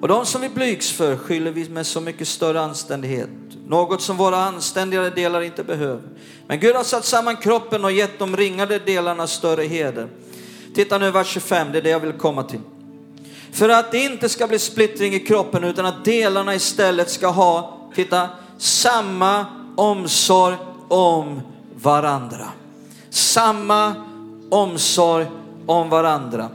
Och 0.00 0.08
de 0.08 0.26
som 0.26 0.40
vi 0.40 0.48
blygs 0.48 0.92
för 0.92 1.16
skyller 1.16 1.50
vi 1.50 1.68
med 1.68 1.86
så 1.86 2.00
mycket 2.00 2.28
större 2.28 2.60
anständighet. 2.60 3.30
Något 3.66 4.02
som 4.02 4.16
våra 4.16 4.36
anständigare 4.36 5.10
delar 5.10 5.40
inte 5.40 5.64
behöver. 5.64 6.02
Men 6.46 6.60
Gud 6.60 6.76
har 6.76 6.84
satt 6.84 7.04
samman 7.04 7.36
kroppen 7.36 7.84
och 7.84 7.92
gett 7.92 8.18
de 8.18 8.36
ringade 8.36 8.78
delarna 8.78 9.26
större 9.26 9.62
heder. 9.62 10.08
Titta 10.74 10.98
nu 10.98 11.10
vers 11.10 11.26
25, 11.26 11.72
det 11.72 11.78
är 11.78 11.82
det 11.82 11.90
jag 11.90 12.00
vill 12.00 12.12
komma 12.12 12.42
till. 12.42 12.60
För 13.56 13.68
att 13.68 13.92
det 13.92 13.98
inte 13.98 14.28
ska 14.28 14.46
bli 14.46 14.58
splittring 14.58 15.14
i 15.14 15.20
kroppen 15.20 15.64
utan 15.64 15.86
att 15.86 16.04
delarna 16.04 16.54
istället 16.54 17.10
ska 17.10 17.28
ha, 17.28 17.78
titta, 17.94 18.28
samma 18.58 19.46
omsorg 19.76 20.56
om 20.88 21.40
varandra. 21.74 22.48
Samma 23.10 23.94
omsorg 24.50 25.26
om 25.66 25.88
varandra. 25.88 26.48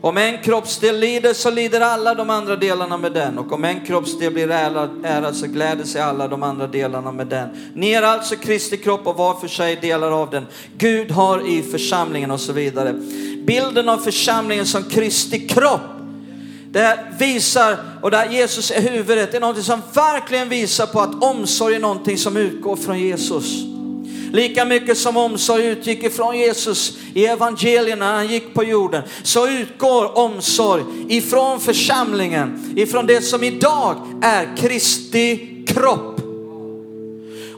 Om 0.00 0.16
en 0.16 0.42
kroppsdel 0.42 0.98
lider 0.98 1.34
så 1.34 1.50
lider 1.50 1.80
alla 1.80 2.14
de 2.14 2.30
andra 2.30 2.56
delarna 2.56 2.96
med 2.96 3.12
den 3.12 3.38
och 3.38 3.52
om 3.52 3.64
en 3.64 3.86
kroppsdel 3.86 4.32
blir 4.32 4.50
ärad, 4.50 4.90
ärad 5.04 5.36
så 5.36 5.46
gläder 5.46 5.84
sig 5.84 6.00
alla 6.00 6.28
de 6.28 6.42
andra 6.42 6.66
delarna 6.66 7.12
med 7.12 7.26
den. 7.26 7.48
Ni 7.74 7.90
är 7.90 8.02
alltså 8.02 8.36
Kristi 8.36 8.76
kropp 8.76 9.06
och 9.06 9.16
var 9.16 9.34
för 9.34 9.48
sig 9.48 9.76
delar 9.76 10.10
av 10.10 10.30
den. 10.30 10.46
Gud 10.78 11.10
har 11.10 11.48
i 11.48 11.62
församlingen 11.62 12.30
och 12.30 12.40
så 12.40 12.52
vidare. 12.52 12.92
Bilden 13.46 13.88
av 13.88 13.98
församlingen 13.98 14.66
som 14.66 14.84
Kristi 14.84 15.48
kropp 15.48 15.97
det 16.72 16.98
visar, 17.18 17.76
och 18.02 18.10
där 18.10 18.30
Jesus 18.30 18.70
är 18.70 18.80
huvudet, 18.80 19.30
det 19.30 19.36
är 19.36 19.40
någonting 19.40 19.64
som 19.64 19.82
verkligen 19.94 20.48
visar 20.48 20.86
på 20.86 21.00
att 21.00 21.22
omsorg 21.22 21.74
är 21.74 21.80
någonting 21.80 22.18
som 22.18 22.36
utgår 22.36 22.76
från 22.76 22.98
Jesus. 22.98 23.64
Lika 24.32 24.64
mycket 24.64 24.98
som 24.98 25.16
omsorg 25.16 25.66
utgick 25.66 26.02
ifrån 26.02 26.38
Jesus 26.38 26.98
i 27.14 27.26
evangelierna 27.26 28.06
när 28.06 28.14
han 28.14 28.26
gick 28.26 28.54
på 28.54 28.64
jorden, 28.64 29.02
så 29.22 29.48
utgår 29.48 30.18
omsorg 30.18 30.82
ifrån 31.08 31.60
församlingen, 31.60 32.74
ifrån 32.76 33.06
det 33.06 33.22
som 33.22 33.42
idag 33.42 33.96
är 34.22 34.56
Kristi 34.56 35.64
kropp. 35.66 36.20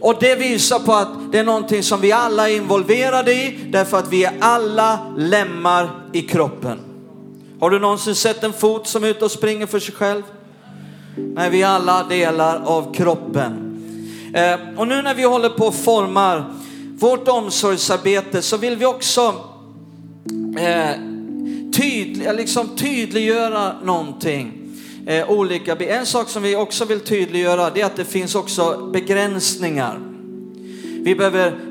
Och 0.00 0.16
det 0.20 0.34
visar 0.34 0.78
på 0.78 0.92
att 0.92 1.32
det 1.32 1.38
är 1.38 1.44
någonting 1.44 1.82
som 1.82 2.00
vi 2.00 2.12
alla 2.12 2.50
är 2.50 2.56
involverade 2.56 3.32
i, 3.32 3.58
därför 3.68 3.98
att 3.98 4.12
vi 4.12 4.24
är 4.24 4.32
alla 4.40 5.14
lemmar 5.16 5.90
i 6.12 6.22
kroppen. 6.22 6.89
Har 7.60 7.70
du 7.70 7.78
någonsin 7.78 8.14
sett 8.14 8.44
en 8.44 8.52
fot 8.52 8.86
som 8.86 9.04
är 9.04 9.08
ute 9.08 9.24
och 9.24 9.30
springer 9.30 9.66
för 9.66 9.78
sig 9.78 9.94
själv? 9.94 10.22
Nej, 11.16 11.50
vi 11.50 11.62
är 11.62 11.66
alla 11.66 12.04
delar 12.04 12.62
av 12.64 12.94
kroppen. 12.94 13.82
Eh, 14.34 14.58
och 14.76 14.88
nu 14.88 15.02
när 15.02 15.14
vi 15.14 15.22
håller 15.22 15.48
på 15.48 15.66
och 15.66 15.74
formar 15.74 16.44
vårt 16.98 17.28
omsorgsarbete 17.28 18.42
så 18.42 18.56
vill 18.56 18.76
vi 18.76 18.84
också 18.84 19.34
eh, 20.58 20.90
tydlig, 21.72 22.34
liksom 22.34 22.76
tydliggöra 22.76 23.72
någonting. 23.84 24.52
Eh, 25.06 25.30
olika, 25.30 25.76
en 25.76 26.06
sak 26.06 26.28
som 26.28 26.42
vi 26.42 26.56
också 26.56 26.84
vill 26.84 27.00
tydliggöra 27.00 27.70
det 27.70 27.80
är 27.80 27.86
att 27.86 27.96
det 27.96 28.04
finns 28.04 28.34
också 28.34 28.90
begränsningar. 28.92 30.00
Vi 31.02 31.14
behöver 31.14 31.69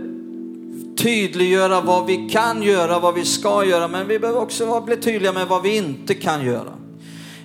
tydliggöra 1.00 1.82
vad 1.82 2.06
vi 2.06 2.30
kan 2.30 2.64
göra, 2.64 3.00
vad 3.00 3.14
vi 3.14 3.26
ska 3.26 3.66
göra, 3.66 3.88
men 3.88 4.08
vi 4.08 4.20
behöver 4.20 4.42
också 4.42 4.82
bli 4.82 4.98
tydliga 4.98 5.34
med 5.34 5.48
vad 5.48 5.62
vi 5.62 5.78
inte 5.78 6.14
kan 6.14 6.46
göra. 6.46 6.74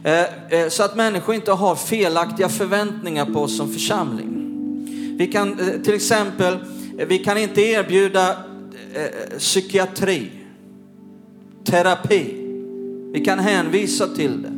Eh, 0.05 0.61
eh, 0.61 0.69
så 0.69 0.83
att 0.83 0.97
människor 0.97 1.35
inte 1.35 1.53
har 1.53 1.77
felaktiga 1.77 2.49
förväntningar 2.49 3.27
på 3.27 3.41
oss 3.41 3.57
som 3.57 3.73
församling. 3.73 4.41
Vi 5.19 5.27
kan 5.27 5.61
eh, 5.61 5.83
till 5.83 5.95
exempel, 5.95 6.59
vi 7.09 7.19
kan 7.19 7.39
inte 7.39 7.63
erbjuda 7.63 8.37
psykiatri, 9.39 10.31
terapi. 11.65 12.35
Vi 13.13 13.25
kan 13.25 13.39
hänvisa 13.39 14.09
till 14.09 14.43
det. 14.43 14.53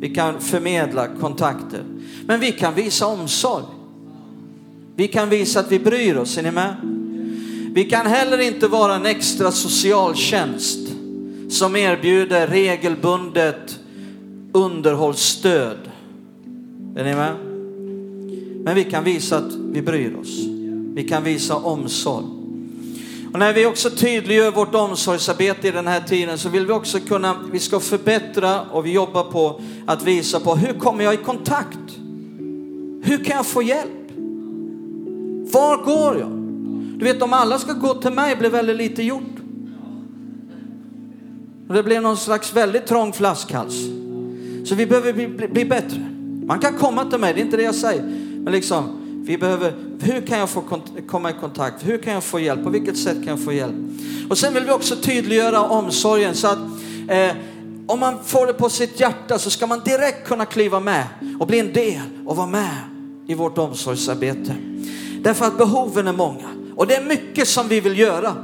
Vi 0.00 0.14
kan 0.14 0.40
förmedla 0.40 1.08
kontakter. 1.20 1.82
Men 2.26 2.40
vi 2.40 2.52
kan 2.52 2.74
visa 2.74 3.06
omsorg. 3.06 3.64
Vi 4.94 5.08
kan 5.08 5.28
visa 5.28 5.60
att 5.60 5.72
vi 5.72 5.78
bryr 5.78 6.16
oss, 6.16 6.38
är 6.38 6.42
ni 6.42 6.50
med? 6.50 6.95
Vi 7.76 7.84
kan 7.84 8.06
heller 8.06 8.38
inte 8.38 8.68
vara 8.68 8.94
en 8.94 9.06
extra 9.06 9.50
socialtjänst 9.52 10.78
som 11.48 11.76
erbjuder 11.76 12.46
regelbundet 12.46 13.78
underhållsstöd. 14.52 15.78
Är 16.96 17.04
ni 17.04 17.14
med? 17.14 17.36
Men 18.64 18.74
vi 18.74 18.84
kan 18.84 19.04
visa 19.04 19.36
att 19.36 19.54
vi 19.72 19.82
bryr 19.82 20.16
oss. 20.16 20.38
Vi 20.94 21.08
kan 21.08 21.24
visa 21.24 21.56
omsorg. 21.56 22.24
Och 23.32 23.38
när 23.38 23.52
vi 23.52 23.66
också 23.66 23.90
tydliggör 23.90 24.50
vårt 24.50 24.74
omsorgsarbete 24.74 25.68
i 25.68 25.70
den 25.70 25.86
här 25.86 26.00
tiden 26.00 26.38
så 26.38 26.48
vill 26.48 26.66
vi 26.66 26.72
också 26.72 27.00
kunna, 27.00 27.36
vi 27.52 27.58
ska 27.58 27.80
förbättra 27.80 28.60
och 28.62 28.86
vi 28.86 28.92
jobbar 28.92 29.24
på 29.24 29.60
att 29.86 30.02
visa 30.02 30.40
på 30.40 30.54
hur 30.54 30.72
kommer 30.72 31.04
jag 31.04 31.14
i 31.14 31.16
kontakt? 31.16 31.96
Hur 33.02 33.24
kan 33.24 33.36
jag 33.36 33.46
få 33.46 33.62
hjälp? 33.62 34.10
Var 35.52 35.84
går 35.84 36.18
jag? 36.18 36.45
Du 36.98 37.04
vet 37.04 37.22
om 37.22 37.32
alla 37.32 37.58
ska 37.58 37.72
gå 37.72 37.94
till 37.94 38.12
mig 38.12 38.36
blir 38.36 38.50
väldigt 38.50 38.76
lite 38.76 39.02
gjort. 39.02 39.36
Och 41.68 41.74
det 41.74 41.82
blir 41.82 42.00
någon 42.00 42.16
slags 42.16 42.56
väldigt 42.56 42.86
trång 42.86 43.12
flaskhals. 43.12 43.74
Så 44.64 44.74
vi 44.74 44.86
behöver 44.86 45.12
bli, 45.12 45.28
bli, 45.28 45.48
bli 45.48 45.64
bättre. 45.64 46.12
Man 46.46 46.58
kan 46.58 46.74
komma 46.74 47.04
till 47.04 47.18
mig, 47.18 47.34
det 47.34 47.40
är 47.40 47.44
inte 47.44 47.56
det 47.56 47.62
jag 47.62 47.74
säger. 47.74 48.02
Men 48.44 48.52
liksom, 48.52 49.06
vi 49.26 49.38
behöver, 49.38 49.72
hur 50.00 50.26
kan 50.26 50.38
jag 50.38 50.50
få 50.50 50.62
komma 51.08 51.30
i 51.30 51.34
kontakt? 51.40 51.86
Hur 51.86 51.98
kan 51.98 52.12
jag 52.12 52.24
få 52.24 52.40
hjälp? 52.40 52.64
På 52.64 52.70
vilket 52.70 52.98
sätt 52.98 53.16
kan 53.16 53.26
jag 53.26 53.44
få 53.44 53.52
hjälp? 53.52 53.74
Och 54.30 54.38
sen 54.38 54.54
vill 54.54 54.64
vi 54.64 54.72
också 54.72 54.96
tydliggöra 54.96 55.62
omsorgen 55.62 56.34
så 56.34 56.48
att 56.48 56.58
eh, 57.08 57.32
om 57.86 58.00
man 58.00 58.14
får 58.24 58.46
det 58.46 58.52
på 58.52 58.68
sitt 58.68 59.00
hjärta 59.00 59.38
så 59.38 59.50
ska 59.50 59.66
man 59.66 59.80
direkt 59.84 60.28
kunna 60.28 60.44
kliva 60.44 60.80
med 60.80 61.04
och 61.40 61.46
bli 61.46 61.58
en 61.58 61.72
del 61.72 62.02
och 62.26 62.36
vara 62.36 62.46
med 62.46 62.76
i 63.26 63.34
vårt 63.34 63.58
omsorgsarbete. 63.58 64.56
Därför 65.20 65.46
att 65.46 65.58
behoven 65.58 66.06
är 66.06 66.12
många 66.12 66.48
och 66.76 66.86
det 66.86 66.94
är 66.96 67.04
mycket 67.04 67.48
som 67.48 67.68
vi 67.68 67.80
vill 67.80 67.98
göra. 67.98 68.36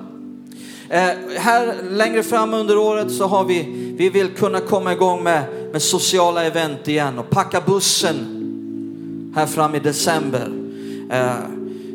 Eh, 0.89 1.11
här 1.39 1.83
längre 1.91 2.22
fram 2.22 2.55
under 2.55 2.78
året 2.78 3.12
så 3.12 3.26
har 3.26 3.45
vi, 3.45 3.62
vi 3.99 4.09
vill 4.09 4.28
kunna 4.28 4.61
komma 4.61 4.93
igång 4.93 5.22
med, 5.22 5.45
med 5.72 5.83
sociala 5.83 6.45
event 6.45 6.89
igen 6.89 7.18
och 7.18 7.30
packa 7.30 7.61
bussen 7.61 8.39
här 9.37 9.47
fram 9.47 9.74
i 9.74 9.78
december. 9.78 10.53
Eh, 11.11 11.35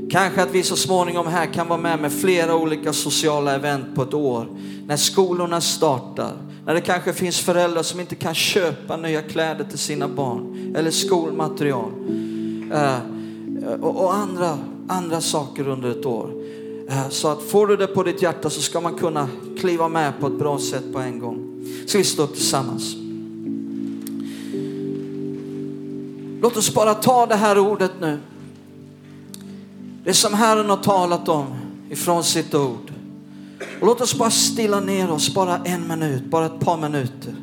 kanske 0.10 0.44
att 0.44 0.52
vi 0.52 0.64
så 0.64 0.76
småningom 0.76 1.28
här 1.28 1.46
kan 1.46 1.68
vara 1.68 1.80
med 1.80 2.00
med 2.00 2.14
flera 2.14 2.56
olika 2.56 2.94
sociala 2.94 3.56
event 3.56 3.96
på 3.96 4.02
ett 4.02 4.14
år. 4.14 4.48
När 4.88 4.98
skolorna 4.98 5.62
startar, 5.62 6.32
när 6.66 6.74
det 6.74 6.82
kanske 6.82 7.14
finns 7.14 7.40
föräldrar 7.40 7.84
som 7.84 8.00
inte 8.00 8.16
kan 8.16 8.36
köpa 8.36 8.98
nya 8.98 9.22
kläder 9.22 9.64
till 9.64 9.80
sina 9.80 10.08
barn 10.08 10.74
eller 10.78 10.92
skolmaterial. 10.92 11.92
Eh, 12.74 12.98
och, 13.82 14.04
och 14.04 14.16
andra, 14.16 14.58
andra 14.88 15.22
saker 15.22 15.68
under 15.68 15.90
ett 15.90 16.06
år. 16.06 16.32
Eh, 16.90 17.10
så 17.10 17.28
att 17.28 17.44
får 17.44 17.68
du 17.68 17.78
det 17.78 17.88
på 17.88 18.04
ditt 18.04 18.22
hjärta 18.22 18.50
så 18.50 18.62
ska 18.62 18.82
man 18.82 18.96
kunna 18.96 19.30
kliva 19.60 19.88
med 19.88 20.20
på 20.20 20.28
ett 20.28 20.40
bra 20.40 20.60
sätt 20.60 20.94
på 20.94 21.00
en 21.00 21.20
gång. 21.20 21.66
Ska 21.88 21.98
vi 21.98 22.04
stå 22.04 22.24
upp 22.24 22.34
tillsammans? 22.34 22.96
Låt 26.42 26.58
oss 26.58 26.74
bara 26.74 26.94
ta 26.94 27.26
det 27.26 27.36
här 27.36 27.60
ordet 27.60 27.92
nu. 28.02 28.20
Det 30.04 30.14
som 30.14 30.34
Herren 30.34 30.70
har 30.70 30.78
talat 30.78 31.30
om 31.30 31.46
ifrån 31.90 32.24
sitt 32.24 32.56
ord. 32.56 32.94
Och 33.82 33.88
låt 33.88 34.02
oss 34.02 34.18
bara 34.18 34.32
stilla 34.32 34.80
ner 34.80 35.12
oss 35.12 35.34
bara 35.34 35.58
en 35.58 35.88
minut, 35.88 36.26
bara 36.26 36.46
ett 36.46 36.60
par 36.60 36.78
minuter. 36.78 37.36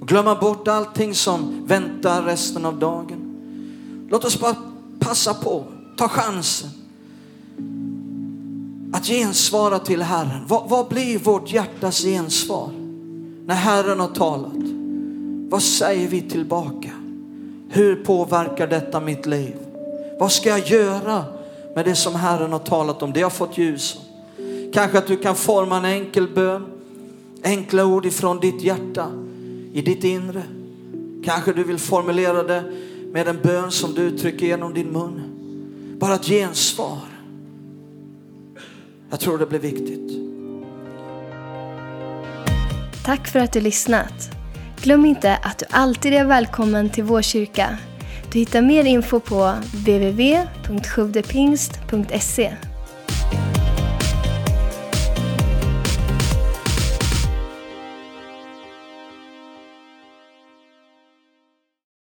Och 0.00 0.08
glömma 0.08 0.34
bort 0.34 0.68
allting 0.68 1.14
som 1.14 1.66
väntar 1.66 2.22
resten 2.22 2.64
av 2.64 2.78
dagen. 2.78 3.18
Låt 4.10 4.24
oss 4.24 4.40
bara 4.40 4.54
passa 4.98 5.34
på, 5.34 5.64
ta 5.96 6.08
chansen. 6.08 6.70
Att 8.92 9.06
gensvara 9.06 9.78
till 9.78 10.02
Herren. 10.02 10.46
Vad, 10.46 10.68
vad 10.68 10.88
blir 10.88 11.18
vårt 11.18 11.52
hjärtas 11.52 12.02
gensvar? 12.02 12.70
När 13.46 13.54
Herren 13.54 14.00
har 14.00 14.08
talat. 14.08 14.52
Vad 15.50 15.62
säger 15.62 16.08
vi 16.08 16.20
tillbaka? 16.20 16.90
Hur 17.68 17.96
påverkar 17.96 18.66
detta 18.66 19.00
mitt 19.00 19.26
liv? 19.26 19.56
Vad 20.18 20.32
ska 20.32 20.48
jag 20.48 20.68
göra 20.68 21.24
med 21.74 21.84
det 21.84 21.94
som 21.94 22.14
Herren 22.14 22.52
har 22.52 22.58
talat 22.58 23.02
om, 23.02 23.12
det 23.12 23.22
har 23.22 23.30
fått 23.30 23.58
ljus 23.58 23.98
Kanske 24.72 24.98
att 24.98 25.06
du 25.06 25.16
kan 25.16 25.36
forma 25.36 25.76
en 25.76 25.84
enkel 25.84 26.28
bön, 26.28 26.64
enkla 27.42 27.84
ord 27.84 28.06
ifrån 28.06 28.40
ditt 28.40 28.62
hjärta, 28.62 29.10
i 29.72 29.82
ditt 29.82 30.04
inre. 30.04 30.42
Kanske 31.24 31.52
du 31.52 31.64
vill 31.64 31.78
formulera 31.78 32.42
det 32.42 32.72
med 33.12 33.28
en 33.28 33.38
bön 33.42 33.70
som 33.70 33.94
du 33.94 34.18
trycker 34.18 34.46
genom 34.46 34.74
din 34.74 34.92
mun. 34.92 35.31
Bara 36.02 36.14
ett 36.14 36.26
gensvar. 36.26 36.98
Jag 39.10 39.20
tror 39.20 39.38
det 39.38 39.46
blir 39.46 39.58
viktigt. 39.58 40.12
Tack 43.04 43.28
för 43.28 43.38
att 43.38 43.52
du 43.52 43.60
lyssnat. 43.60 44.30
Glöm 44.80 45.04
inte 45.04 45.36
att 45.36 45.58
du 45.58 45.66
alltid 45.70 46.14
är 46.14 46.24
välkommen 46.24 46.90
till 46.90 47.04
vår 47.04 47.22
kyrka. 47.22 47.78
Du 48.32 48.38
hittar 48.38 48.62
mer 48.62 48.84
info 48.84 49.20
på 49.20 49.54
www.sjuvdepingst.se 49.74 52.52